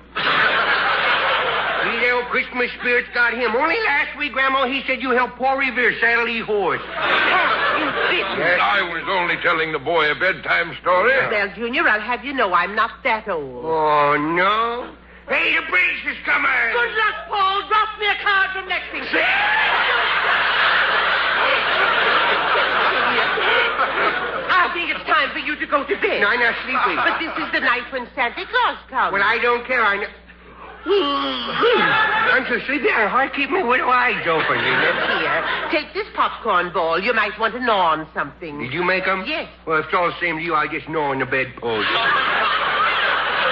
See, 2.30 2.42
the 2.42 2.50
old 2.50 2.52
Christmas 2.52 2.70
spirit's 2.80 3.08
got 3.14 3.34
him. 3.34 3.54
Only 3.56 3.76
last 3.86 4.16
week, 4.18 4.32
Grandma, 4.32 4.66
he 4.66 4.82
said 4.86 5.02
you 5.02 5.10
helped 5.10 5.36
Paul 5.36 5.58
Revere 5.58 5.94
saddle 6.00 6.26
his 6.26 6.44
horse. 6.46 6.80
You 6.82 7.86
didn't. 8.10 8.60
I 8.60 8.82
was 8.92 9.02
only 9.08 9.36
telling 9.42 9.72
the 9.72 9.78
boy 9.78 10.10
a 10.10 10.14
bedtime 10.14 10.76
story. 10.80 11.12
Well, 11.30 11.48
Junior, 11.54 11.88
I'll 11.88 12.00
have 12.00 12.24
you 12.24 12.32
know 12.32 12.52
I'm 12.52 12.74
not 12.74 13.02
that 13.04 13.28
old. 13.28 13.64
Oh, 13.64 14.16
no. 14.16 14.94
Hey, 15.28 15.54
the 15.54 15.62
British 15.70 16.06
is 16.06 16.16
coming. 16.26 16.50
Good 16.72 16.94
luck, 16.98 17.28
Paul. 17.28 17.62
Drop 17.68 17.98
me 18.00 18.06
a 18.06 18.16
card 18.22 18.50
from 18.54 18.68
Lexington. 18.68 19.22
I 24.50 24.70
think 24.74 24.90
it's 24.90 25.06
time 25.06 25.30
for 25.32 25.38
you 25.38 25.56
to 25.56 25.66
go 25.66 25.84
to 25.86 25.94
bed. 26.02 26.20
No, 26.20 26.28
I'm 26.28 26.40
not 26.40 26.54
sleeping. 26.66 26.96
But 26.96 27.18
this 27.18 27.32
is 27.46 27.52
the 27.52 27.60
night 27.60 27.86
when 27.92 28.06
Santa 28.14 28.44
Claus 28.46 28.78
comes. 28.90 29.12
Well, 29.14 29.22
I 29.22 29.38
don't 29.38 29.66
care. 29.66 29.82
I 29.82 29.96
know. 29.98 30.08
I'm 30.86 32.46
so 32.48 32.58
sleepy, 32.66 32.88
I 32.88 33.28
keep 33.36 33.50
my 33.50 33.62
little 33.62 33.90
eyes 33.90 34.24
open, 34.26 34.56
you 34.56 34.72
know. 34.72 34.92
Here, 35.20 35.44
take 35.70 35.92
this 35.92 36.06
popcorn 36.14 36.72
ball. 36.72 36.98
You 36.98 37.12
might 37.12 37.38
want 37.38 37.54
to 37.54 37.60
gnaw 37.60 37.92
on 37.92 38.08
something. 38.14 38.58
Did 38.60 38.72
you 38.72 38.82
make 38.82 39.04
them? 39.04 39.24
Yes. 39.26 39.48
Well, 39.66 39.78
if 39.80 39.86
it's 39.86 39.94
all 39.94 40.08
the 40.08 40.20
same 40.20 40.36
to 40.38 40.42
you, 40.42 40.54
I 40.54 40.66
just 40.66 40.88
gnaw 40.88 41.10
on 41.12 41.18
the 41.18 41.26
bedpost. 41.26 41.88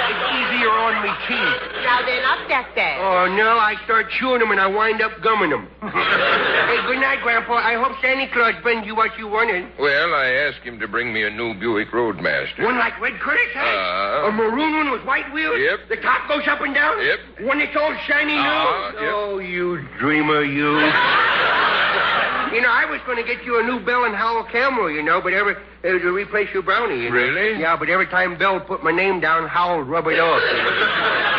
it's 0.09 0.25
easier 0.41 0.73
on 0.73 1.03
me 1.05 1.12
teeth. 1.29 1.78
Now, 1.88 2.05
they're 2.05 2.29
that 2.48 2.74
bad. 2.74 3.01
Oh, 3.01 3.29
no, 3.37 3.61
I 3.61 3.77
start 3.85 4.11
chewing 4.18 4.40
them 4.40 4.51
and 4.51 4.61
I 4.61 4.66
wind 4.66 5.01
up 5.01 5.12
gumming 5.22 5.51
them. 5.51 5.68
hey, 5.81 6.81
good 6.88 7.01
night, 7.01 7.20
Grandpa. 7.22 7.55
I 7.55 7.77
hope 7.77 7.96
Santa 8.01 8.29
Claus 8.33 8.55
brings 8.62 8.87
you 8.87 8.96
what 8.96 9.16
you 9.18 9.29
wanted. 9.29 9.68
Well, 9.79 10.14
I 10.14 10.48
asked 10.48 10.64
him 10.64 10.81
to 10.81 10.88
bring 10.88 11.12
me 11.12 11.24
a 11.24 11.31
new 11.31 11.55
Buick 11.55 11.92
Roadmaster. 11.92 12.64
One 12.64 12.79
like 12.79 12.98
Red 13.01 13.20
Curtis 13.20 13.53
has? 13.55 13.64
Uh, 13.64 14.29
a 14.29 14.33
maroon 14.33 14.77
one 14.77 14.90
with 14.90 15.05
white 15.05 15.33
wheels? 15.33 15.57
Yep. 15.61 15.88
The 15.88 15.96
top 16.03 16.29
goes 16.29 16.48
up 16.48 16.61
and 16.61 16.74
down? 16.74 17.01
Yep. 17.05 17.46
One 17.46 17.59
that's 17.59 17.77
all 17.77 17.94
shiny 18.07 18.35
new? 18.35 18.40
Uh-huh, 18.40 18.92
yep. 18.92 19.12
Oh, 19.14 19.38
you 19.38 19.81
dreamer, 19.98 20.42
you. 20.42 20.68
you 22.57 22.61
know, 22.64 22.72
I 22.72 22.85
was 22.88 23.01
going 23.07 23.16
to 23.16 23.24
get 23.24 23.44
you 23.44 23.61
a 23.61 23.62
new 23.62 23.81
Bell 23.85 24.05
and 24.05 24.14
Howell 24.14 24.44
camera, 24.51 24.92
you 24.92 25.03
know, 25.03 25.20
but 25.20 25.33
every... 25.33 25.55
Uh, 25.85 25.96
to 25.96 26.11
replace 26.11 26.48
your 26.53 26.64
brownie, 26.64 27.05
you 27.05 27.09
know. 27.09 27.14
Really? 27.14 27.61
Yeah, 27.61 27.77
but 27.77 27.88
every 27.88 28.09
time 28.09 28.37
Bell 28.37 28.59
put 28.59 28.83
my 28.83 28.90
name 28.90 29.20
down, 29.20 29.46
Howell 29.46 29.85
rub 29.85 30.09
it 30.09 30.18
off. 30.18 30.42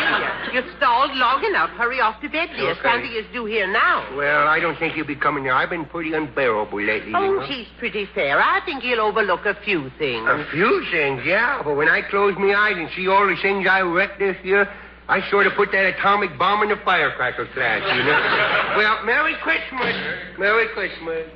You've 0.52 0.70
stalled 0.76 1.12
long 1.16 1.44
enough. 1.44 1.70
Hurry 1.70 2.00
off 2.00 2.20
to 2.22 2.28
bed, 2.28 2.50
dear. 2.56 2.70
Okay. 2.72 2.80
Santa 2.82 3.06
is 3.06 3.26
due 3.32 3.44
here 3.46 3.66
now. 3.70 4.16
well, 4.16 4.46
I 4.48 4.58
don't 4.60 4.78
think 4.78 4.94
he'll 4.94 5.06
be 5.06 5.16
coming 5.16 5.44
here. 5.44 5.52
I've 5.52 5.70
been 5.70 5.84
pretty 5.86 6.12
unbearable 6.12 6.80
lately. 6.80 7.10
you 7.10 7.16
Oh, 7.16 7.34
know. 7.34 7.46
he's 7.46 7.66
pretty 7.78 8.06
fair. 8.14 8.40
I 8.40 8.60
think 8.64 8.82
he'll 8.82 9.00
overlook 9.00 9.46
a 9.46 9.54
few 9.64 9.90
things. 9.98 10.26
A 10.28 10.46
few 10.52 10.84
things, 10.90 11.22
yeah. 11.24 11.62
But 11.62 11.74
when 11.76 11.88
I 11.88 12.02
close 12.02 12.34
my 12.38 12.54
eyes 12.54 12.74
and 12.76 12.88
see 12.96 13.06
all 13.08 13.26
the 13.26 13.36
things 13.42 13.66
I 13.70 13.80
wrecked 13.80 14.18
this 14.18 14.36
year, 14.44 14.68
I 15.08 15.28
sort 15.30 15.46
of 15.46 15.54
put 15.54 15.72
that 15.72 15.86
atomic 15.86 16.38
bomb 16.38 16.62
in 16.62 16.68
the 16.68 16.76
firecracker 16.84 17.46
class, 17.54 17.82
you 17.96 18.02
know. 18.04 18.74
well, 18.78 19.04
Merry 19.04 19.34
Christmas. 19.42 19.94
Merry 20.38 20.68
Christmas. 20.68 21.26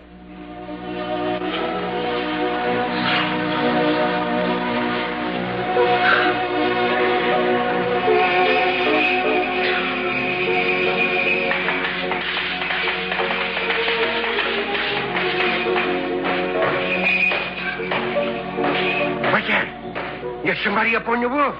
There's 20.44 20.62
somebody 20.62 20.94
up 20.94 21.08
on 21.08 21.20
the 21.22 21.28
roof. 21.28 21.56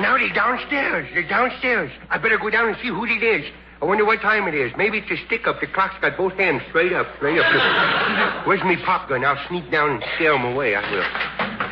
Now 0.00 0.16
they're 0.16 0.32
downstairs. 0.32 1.08
They're 1.12 1.28
downstairs. 1.28 1.90
I 2.10 2.18
better 2.18 2.38
go 2.38 2.48
down 2.48 2.68
and 2.68 2.76
see 2.80 2.88
who 2.88 3.04
it 3.04 3.22
is. 3.22 3.44
I 3.82 3.84
wonder 3.84 4.04
what 4.04 4.20
time 4.20 4.46
it 4.46 4.54
is. 4.54 4.72
Maybe 4.76 4.98
it's 4.98 5.10
a 5.10 5.16
stick 5.26 5.46
up. 5.46 5.60
The 5.60 5.66
clock's 5.66 5.96
got 6.00 6.16
both 6.16 6.34
hands 6.34 6.62
straight 6.68 6.92
up, 6.92 7.06
straight 7.16 7.38
up. 7.38 8.46
Where's 8.46 8.62
me 8.62 8.76
pop 8.84 9.08
gun? 9.08 9.24
I'll 9.24 9.38
sneak 9.48 9.70
down 9.70 9.90
and 9.90 10.04
scare 10.14 10.34
'em 10.34 10.44
away. 10.44 10.76
I 10.76 10.90
will. 10.90 11.04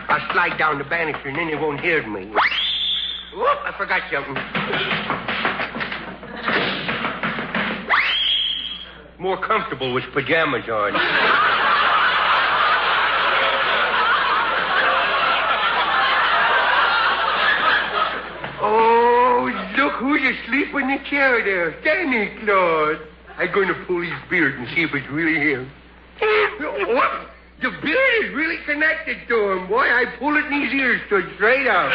I'll 0.08 0.32
slide 0.32 0.58
down 0.58 0.78
the 0.78 0.84
banister 0.84 1.28
and 1.28 1.36
then 1.38 1.48
they 1.48 1.56
won't 1.56 1.80
hear 1.80 2.06
me. 2.06 2.26
Whoop, 3.34 3.58
I 3.64 3.72
forgot 3.76 4.02
something. 4.12 4.36
More 9.18 9.38
comfortable 9.38 9.92
with 9.94 10.04
pajamas 10.12 10.68
on. 10.68 10.92
Oh, 18.62 19.48
asleep 20.26 20.74
in 20.74 20.88
the 20.88 20.98
chair 21.08 21.44
there. 21.44 21.76
Santa 21.82 22.44
Claus. 22.44 22.98
I'm 23.38 23.52
going 23.52 23.68
to 23.68 23.84
pull 23.86 24.00
his 24.02 24.12
beard 24.30 24.54
and 24.58 24.66
see 24.74 24.82
if 24.82 24.94
it's 24.94 25.08
really 25.10 25.38
him. 25.38 25.70
What? 26.18 27.28
The 27.60 27.70
beard 27.82 28.24
is 28.24 28.34
really 28.34 28.58
connected 28.66 29.16
to 29.28 29.52
him. 29.52 29.68
Boy, 29.68 29.84
I 29.84 30.04
pull 30.18 30.36
it 30.36 30.44
and 30.44 30.64
his 30.64 30.72
ears 30.74 31.00
stood 31.06 31.24
straight 31.36 31.66
up. 31.66 31.90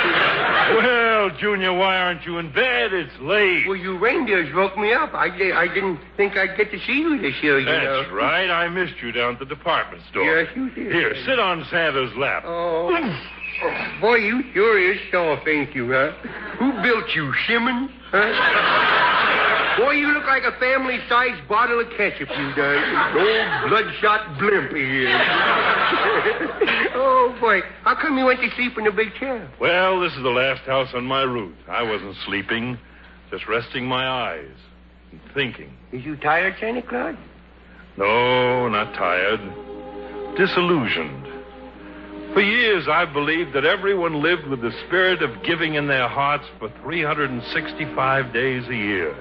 Well, 0.78 1.30
Junior, 1.39 1.74
why 1.74 1.98
aren't 1.98 2.26
you 2.26 2.39
in 2.39 2.52
bed? 2.52 2.94
It's 2.94 3.13
late. 3.22 3.67
Well, 3.67 3.78
you 3.78 3.98
reindeers 3.98 4.54
woke 4.56 4.78
me 4.78 4.94
up. 4.94 5.13
I, 5.13 5.28
I 5.28 5.67
didn't 5.67 6.00
think 6.17 6.36
I'd 6.36 6.58
get 6.58 6.72
to 6.72 6.80
see 6.86 6.94
you 6.94 7.22
this 7.22 7.36
year, 7.44 7.60
you 7.60 7.65
know. 7.65 8.02
That's 8.02 8.12
right. 8.12 8.50
I 8.50 8.70
missed 8.70 8.96
you 9.04 9.12
down 9.12 9.34
at 9.34 9.39
the 9.39 9.46
department 9.46 10.02
store. 10.10 10.24
Yes, 10.24 10.48
you 10.56 10.70
did. 10.72 10.91
Here, 10.91 11.13
sit 11.26 11.39
on 11.39 11.63
Santa's 11.70 12.12
lap. 12.17 12.44
Oh. 12.46 12.89
Oh, 13.63 13.97
boy, 14.02 14.15
you 14.15 14.43
sure 14.54 14.80
is 14.80 15.00
soft, 15.12 15.47
ain't 15.47 15.76
you, 15.76 15.91
huh? 15.91 16.12
Who 16.60 16.71
built 16.82 17.10
you, 17.15 17.32
Simmons? 17.47 17.91
Huh? 18.12 19.78
boy, 19.78 19.91
you 19.91 20.08
look 20.13 20.26
like 20.26 20.43
a 20.43 20.58
family-sized 20.60 21.47
bottle 21.47 21.80
of 21.80 21.89
ketchup, 21.97 22.30
you 22.30 22.54
does. 22.56 22.84
Old 23.15 23.69
bloodshot 23.69 24.39
blimp 24.39 24.71
he 24.71 25.04
is. 25.04 25.10
oh, 26.95 27.36
boy. 27.39 27.62
How 27.84 27.95
come 27.95 28.17
you 28.17 28.26
went 28.26 28.41
to 28.41 28.50
sleep 28.56 28.78
in 28.78 28.86
the 28.86 28.91
big 28.91 29.13
chair? 29.15 29.50
Well, 29.60 30.00
this 30.02 30.13
is 30.13 30.24
the 30.24 30.30
last 30.30 30.62
house 30.62 30.89
on 30.93 31.06
my 31.06 31.21
route. 31.21 31.56
I 31.67 31.84
wasn't 31.84 32.15
sleeping, 32.26 32.78
just 33.30 33.47
resting 33.47 33.86
my 33.86 34.08
eyes 34.08 34.56
and 35.12 35.21
thinking. 35.34 35.71
Is 35.91 36.04
you 36.06 36.15
tired, 36.17 36.56
Santa 36.60 36.82
Claus? 36.82 37.15
No, 37.97 38.69
not 38.69 38.93
tired. 38.93 39.41
Disillusioned. 40.38 41.21
For 42.34 42.41
years, 42.41 42.88
I've 42.88 43.12
believed 43.12 43.52
that 43.54 43.65
everyone 43.65 44.22
lived 44.22 44.48
with 44.48 44.62
the 44.62 44.72
spirit 44.88 45.22
of 45.22 45.44
giving 45.44 45.76
in 45.76 45.88
their 45.88 46.08
hearts 46.08 46.46
for 46.60 46.72
365 46.82 48.34
days 48.34 48.63
a 48.70 48.76
year. 48.76 49.13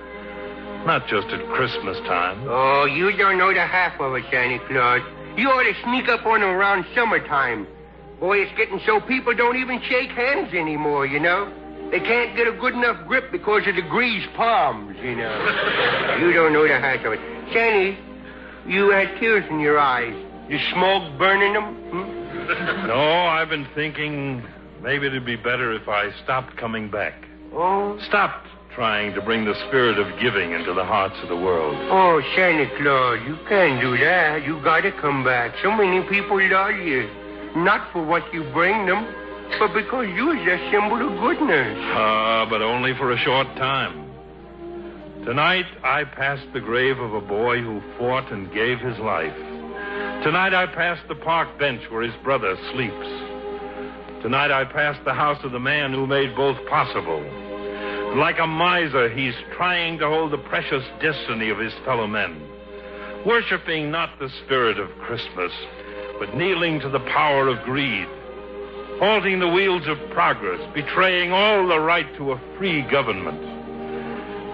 Not 0.87 1.09
just 1.09 1.27
at 1.29 1.44
Christmas 1.53 1.99
time. 2.07 2.46
Oh, 2.46 2.85
you 2.85 3.11
don't 3.16 3.37
know 3.37 3.53
the 3.53 3.66
half 3.66 4.01
of 4.01 4.14
it, 4.14 4.25
Santa 4.31 4.61
Claus. 4.68 5.03
You 5.37 5.49
ought 5.49 5.64
to 5.64 5.75
sneak 5.83 6.09
up 6.09 6.25
on 6.25 6.40
them 6.40 6.51
around 6.51 6.87
summertime. 6.94 7.66
Boy, 8.20 8.42
it's 8.42 8.57
getting 8.57 8.81
so 8.87 9.01
people 9.01 9.35
don't 9.35 9.57
even 9.57 9.83
shake 9.83 10.11
hands 10.11 10.55
anymore, 10.55 11.05
you 11.05 11.18
know? 11.18 11.53
They 11.90 11.99
can't 11.99 12.37
get 12.37 12.46
a 12.46 12.53
good 12.53 12.75
enough 12.75 13.09
grip 13.09 13.33
because 13.33 13.66
of 13.66 13.75
the 13.75 13.83
greased 13.83 14.33
palms, 14.37 14.96
you 15.03 15.16
know. 15.16 16.18
you 16.20 16.33
don't 16.33 16.53
know 16.53 16.62
the 16.62 16.79
half 16.79 17.05
of 17.05 17.14
it. 17.14 17.20
Sandy, 17.53 17.99
you 18.68 18.90
had 18.90 19.18
tears 19.18 19.44
in 19.51 19.59
your 19.59 19.81
eyes. 19.81 20.14
The 20.49 20.59
smoke 20.73 21.18
burning 21.18 21.55
them? 21.55 21.75
Hmm? 21.90 22.10
No, 22.87 23.27
I've 23.27 23.49
been 23.49 23.69
thinking 23.75 24.43
maybe 24.83 25.07
it'd 25.07 25.25
be 25.25 25.37
better 25.37 25.73
if 25.73 25.89
I 25.89 26.11
stopped 26.25 26.57
coming 26.57 26.91
back. 26.91 27.15
Oh? 27.53 27.99
Stopped 28.09 28.47
trying 28.75 29.13
to 29.15 29.21
bring 29.21 29.45
the 29.45 29.55
spirit 29.69 29.99
of 29.99 30.07
giving 30.21 30.53
into 30.53 30.73
the 30.73 30.85
hearts 30.85 31.17
of 31.23 31.29
the 31.29 31.37
world. 31.37 31.75
Oh, 31.91 32.23
Santa 32.37 32.67
Claus, 32.79 33.19
you 33.27 33.37
can't 33.49 33.81
do 33.81 33.97
that. 33.99 34.45
You 34.47 34.63
gotta 34.63 34.93
come 34.93 35.25
back. 35.25 35.55
So 35.63 35.71
many 35.73 36.07
people 36.09 36.41
love 36.51 36.77
you. 36.77 37.09
Not 37.57 37.93
for 37.93 38.05
what 38.05 38.33
you 38.33 38.45
bring 38.53 38.87
them, 38.87 39.05
but 39.59 39.75
because 39.75 40.07
you're 40.15 40.37
a 40.37 40.71
symbol 40.71 41.03
of 41.03 41.21
goodness. 41.21 41.77
Ah, 41.93 42.47
but 42.49 42.63
only 42.63 42.95
for 42.95 43.11
a 43.13 43.19
short 43.19 43.49
time. 43.57 44.07
Tonight, 45.25 45.67
I 45.83 46.05
passed 46.05 46.47
the 46.53 46.61
grave 46.61 46.99
of 46.99 47.13
a 47.13 47.21
boy 47.21 47.61
who 47.61 47.83
fought 47.99 48.33
and 48.33 48.53
gave 48.55 48.79
his 48.79 48.99
life. 48.99 49.37
Tonight, 50.23 50.53
I 50.53 50.67
passed 50.67 51.09
the 51.09 51.15
park 51.15 51.59
bench 51.59 51.81
where 51.89 52.03
his 52.03 52.15
brother 52.23 52.55
sleeps. 52.75 53.09
Tonight, 54.21 54.51
I 54.51 54.67
passed 54.67 55.03
the 55.07 55.15
house 55.15 55.43
of 55.45 55.53
the 55.53 55.59
man 55.59 55.95
who 55.95 56.07
made 56.07 56.37
both 56.37 56.59
possible. 56.69 57.25
Like 58.19 58.39
a 58.39 58.47
miser, 58.47 59.09
he's 59.09 59.33
trying 59.57 59.99
to 59.99 60.07
hold 60.07 60.31
the 60.31 60.45
precious 60.51 60.85
destiny 61.01 61.49
of 61.49 61.59
his 61.59 61.73
fellow 61.87 62.07
men, 62.07 62.39
worshiping 63.25 63.91
not 63.91 64.19
the 64.19 64.29
spirit 64.45 64.79
of 64.79 64.91
Christmas, 64.99 65.53
but 66.19 66.37
kneeling 66.37 66.81
to 66.81 66.91
the 66.91 67.01
power 67.01 67.49
of 67.49 67.65
greed, 67.65 68.07
halting 68.99 69.41
the 69.41 69.49
wheels 69.49 69.89
of 69.89 69.97
progress, 70.11 70.61
betraying 70.75 71.33
all 71.33 71.67
the 71.67 71.81
right 71.81 72.15
to 72.19 72.33
a 72.33 72.41
free 72.59 72.83
government, 72.91 73.41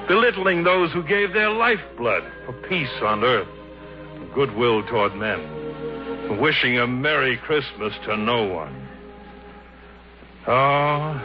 belittling 0.07 0.63
those 0.63 0.93
who 0.93 1.03
gave 1.03 1.33
their 1.33 1.51
lifeblood 1.51 2.23
for 2.45 2.53
peace 2.69 3.03
on 3.03 3.25
earth, 3.25 3.49
and 4.15 4.33
goodwill 4.33 4.87
toward 4.87 5.17
men, 5.17 5.56
wishing 6.31 6.79
a 6.79 6.87
Merry 6.87 7.37
Christmas 7.39 7.93
to 8.05 8.17
no 8.17 8.45
one. 8.45 8.89
Oh, 10.47 11.21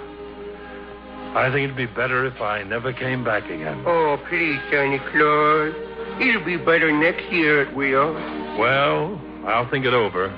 I 1.34 1.50
think 1.52 1.66
it'd 1.66 1.78
be 1.78 1.86
better 1.86 2.26
if 2.26 2.42
I 2.42 2.64
never 2.64 2.92
came 2.92 3.24
back 3.24 3.46
again. 3.46 3.84
Oh, 3.86 4.18
please, 4.28 4.60
Santa 4.70 5.00
Claus. 5.12 5.74
It'll 6.22 6.44
be 6.44 6.58
better 6.58 6.92
next 6.92 7.32
year, 7.32 7.62
it 7.62 7.76
will. 7.76 8.14
Well, 8.60 9.22
I'll 9.46 9.70
think 9.70 9.86
it 9.86 9.94
over. 9.94 10.30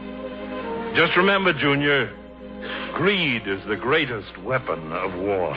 Just 0.96 1.18
remember, 1.18 1.52
Junior, 1.54 2.14
greed 2.94 3.48
is 3.48 3.60
the 3.68 3.76
greatest 3.76 4.38
weapon 4.44 4.92
of 4.92 5.14
war. 5.16 5.56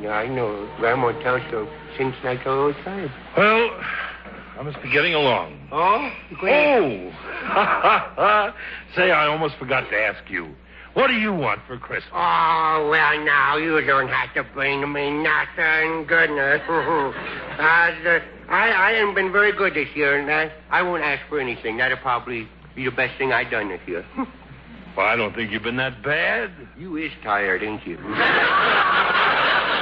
Yeah, 0.00 0.10
I 0.10 0.28
know. 0.28 0.68
Grandma 0.78 1.10
tells 1.22 1.42
so 1.50 1.68
since 1.96 2.14
like 2.22 2.44
the 2.44 2.74
time. 2.84 3.10
Well, 3.36 3.70
I 4.58 4.62
must 4.62 4.82
be 4.82 4.90
getting 4.90 5.14
along. 5.14 5.68
Oh? 5.70 6.10
Oh! 6.42 7.12
Say, 8.96 9.12
I 9.12 9.28
almost 9.28 9.54
forgot 9.56 9.88
to 9.88 9.96
ask 9.96 10.28
you. 10.28 10.52
What 10.94 11.06
do 11.06 11.12
you 11.14 11.32
want 11.32 11.60
for 11.68 11.78
Christmas? 11.78 12.10
Oh, 12.12 12.88
well, 12.90 13.24
now, 13.24 13.56
you 13.56 13.80
don't 13.86 14.08
have 14.08 14.34
to 14.34 14.42
bring 14.52 14.92
me 14.92 15.10
nothing. 15.10 16.06
Goodness. 16.06 16.60
uh, 16.68 17.90
the, 18.02 18.20
I, 18.48 18.72
I 18.72 18.90
haven't 18.98 19.14
been 19.14 19.30
very 19.30 19.52
good 19.52 19.74
this 19.74 19.88
year, 19.94 20.18
and 20.18 20.28
I, 20.28 20.50
I 20.70 20.82
won't 20.82 21.04
ask 21.04 21.22
for 21.28 21.38
anything. 21.38 21.76
That'll 21.76 21.98
probably 21.98 22.48
be 22.74 22.84
the 22.84 22.90
best 22.90 23.16
thing 23.16 23.32
I've 23.32 23.52
done 23.52 23.68
this 23.68 23.80
year. 23.86 24.04
Well, 24.96 25.06
I 25.06 25.14
don't 25.14 25.32
think 25.32 25.52
you've 25.52 25.62
been 25.62 25.76
that 25.76 26.02
bad. 26.02 26.50
you 26.76 26.96
is 26.96 27.12
tired, 27.22 27.62
ain't 27.62 27.86
you? 27.86 27.98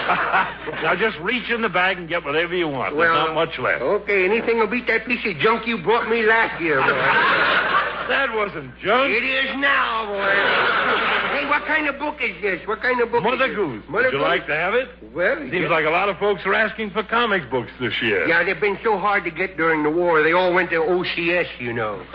now 0.83 0.95
just 0.99 1.19
reach 1.21 1.51
in 1.51 1.63
the 1.63 1.69
bag 1.69 1.99
and 1.99 2.09
get 2.09 2.25
whatever 2.25 2.55
you 2.55 2.69
want. 2.69 2.95
Well, 2.97 3.13
There's 3.13 3.27
not 3.27 3.35
much 3.35 3.59
left. 3.59 3.83
Okay, 3.83 4.25
anything 4.25 4.59
will 4.59 4.67
beat 4.71 4.87
that 4.87 5.07
piece 5.07 5.25
of 5.27 5.37
junk 5.39 5.67
you 5.67 5.83
brought 5.83 6.09
me 6.09 6.23
last 6.23 6.61
year, 6.63 6.81
boy. 6.81 7.83
That 8.07 8.33
wasn't 8.33 8.71
junk. 8.79 9.11
It 9.11 9.25
is 9.27 9.51
now, 9.59 10.07
boy. 10.07 10.31
hey, 11.37 11.45
what 11.51 11.67
kind 11.67 11.89
of 11.89 11.99
book 11.99 12.15
is 12.23 12.41
this? 12.41 12.61
What 12.69 12.81
kind 12.81 13.01
of 13.01 13.11
book 13.11 13.25
Mother 13.25 13.47
is 13.47 13.51
this? 13.51 13.57
Goose. 13.57 13.83
Mother 13.89 14.05
Would 14.05 14.13
you 14.13 14.19
Goose? 14.21 14.29
like 14.29 14.47
to 14.47 14.55
have 14.55 14.75
it? 14.75 14.89
Well, 15.13 15.37
Seems 15.51 15.69
like 15.71 15.87
a 15.87 15.91
lot 15.91 16.09
of 16.09 16.17
folks 16.19 16.43
are 16.47 16.55
asking 16.55 16.91
for 16.93 17.03
comic 17.03 17.51
books 17.51 17.73
this 17.81 17.93
year. 18.01 18.29
Yeah, 18.29 18.45
they've 18.45 18.61
been 18.61 18.79
so 18.85 18.97
hard 18.97 19.25
to 19.25 19.33
get 19.33 19.57
during 19.57 19.83
the 19.83 19.91
war. 19.91 20.23
They 20.23 20.31
all 20.31 20.55
went 20.55 20.71
to 20.71 20.77
OCS, 20.77 21.49
you 21.59 21.73
know. 21.73 21.99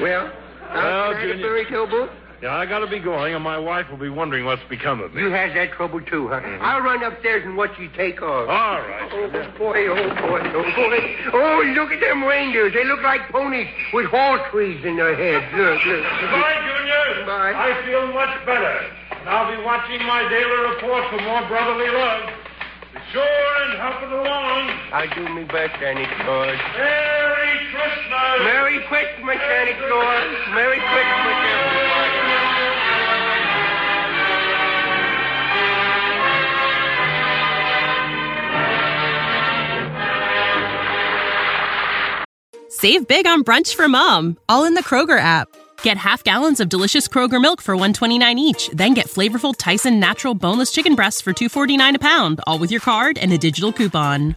well, 0.00 0.30
Well, 0.76 1.12
can 1.12 1.16
I 1.16 1.20
have 1.20 1.30
a 1.30 1.32
Junior- 1.34 1.64
fairy? 1.64 2.08
Yeah, 2.42 2.52
I 2.52 2.66
gotta 2.66 2.86
be 2.86 2.98
going, 3.00 3.32
and 3.34 3.42
my 3.42 3.56
wife 3.56 3.88
will 3.88 3.96
be 3.96 4.10
wondering 4.10 4.44
what's 4.44 4.62
become 4.68 5.00
of 5.00 5.14
me. 5.14 5.22
You 5.22 5.30
has 5.32 5.54
that 5.56 5.72
trouble 5.72 6.02
too, 6.04 6.28
huh? 6.28 6.40
Mm-hmm. 6.44 6.62
I'll 6.62 6.84
run 6.84 7.02
upstairs 7.02 7.42
and 7.48 7.56
watch 7.56 7.72
you 7.80 7.88
take 7.96 8.20
off. 8.20 8.44
All 8.44 8.80
right. 8.84 9.08
Oh 9.08 9.24
boy, 9.56 9.88
oh 9.88 10.04
boy, 10.20 10.44
oh 10.52 10.68
boy. 10.76 11.00
Oh, 11.32 11.64
look 11.72 11.90
at 11.96 12.00
them 12.04 12.22
reindeers. 12.22 12.74
They 12.76 12.84
look 12.84 13.00
like 13.00 13.32
ponies 13.32 13.68
with 13.94 14.04
hall 14.12 14.36
trees 14.52 14.84
in 14.84 14.96
their 15.00 15.16
heads. 15.16 15.48
Look, 15.56 15.80
look. 15.80 16.04
Goodbye, 16.04 16.60
Junior. 16.60 17.24
Goodbye. 17.24 17.52
I 17.56 17.72
feel 17.88 18.04
much 18.12 18.36
better. 18.44 18.84
And 19.16 19.28
I'll 19.32 19.48
be 19.56 19.62
watching 19.64 20.04
my 20.04 20.28
daily 20.28 20.76
report 20.76 21.08
for 21.08 21.20
more 21.24 21.40
brotherly 21.48 21.88
love. 21.88 22.28
Be 22.92 23.00
sure 23.16 23.48
and 23.64 23.80
help 23.80 23.96
it 24.04 24.12
along. 24.12 24.62
I'll 24.92 25.08
do 25.08 25.24
me 25.32 25.44
best, 25.48 25.72
Claus. 25.80 26.52
Merry 26.76 27.25
Christmas. 27.76 28.36
Merry 28.42 28.78
Christmas, 28.88 29.38
Santa 29.38 29.74
Claus. 29.76 30.54
Merry 30.54 30.80
Christmas. 30.80 31.36
Save 42.68 43.08
big 43.08 43.26
on 43.26 43.42
brunch 43.42 43.74
for 43.74 43.88
mom, 43.88 44.36
all 44.50 44.64
in 44.64 44.74
the 44.74 44.82
Kroger 44.82 45.18
app. 45.18 45.48
Get 45.82 45.96
half 45.96 46.22
gallons 46.22 46.60
of 46.60 46.68
delicious 46.68 47.08
Kroger 47.08 47.40
milk 47.40 47.62
for 47.62 47.74
129 47.74 48.38
each, 48.38 48.68
then 48.68 48.92
get 48.92 49.06
flavorful 49.06 49.54
Tyson 49.56 49.98
natural 49.98 50.34
boneless 50.34 50.72
chicken 50.72 50.94
breasts 50.94 51.20
for 51.20 51.32
249 51.32 51.96
a 51.96 51.98
pound, 51.98 52.40
all 52.46 52.58
with 52.58 52.70
your 52.70 52.80
card 52.80 53.16
and 53.16 53.32
a 53.32 53.38
digital 53.38 53.72
coupon. 53.72 54.36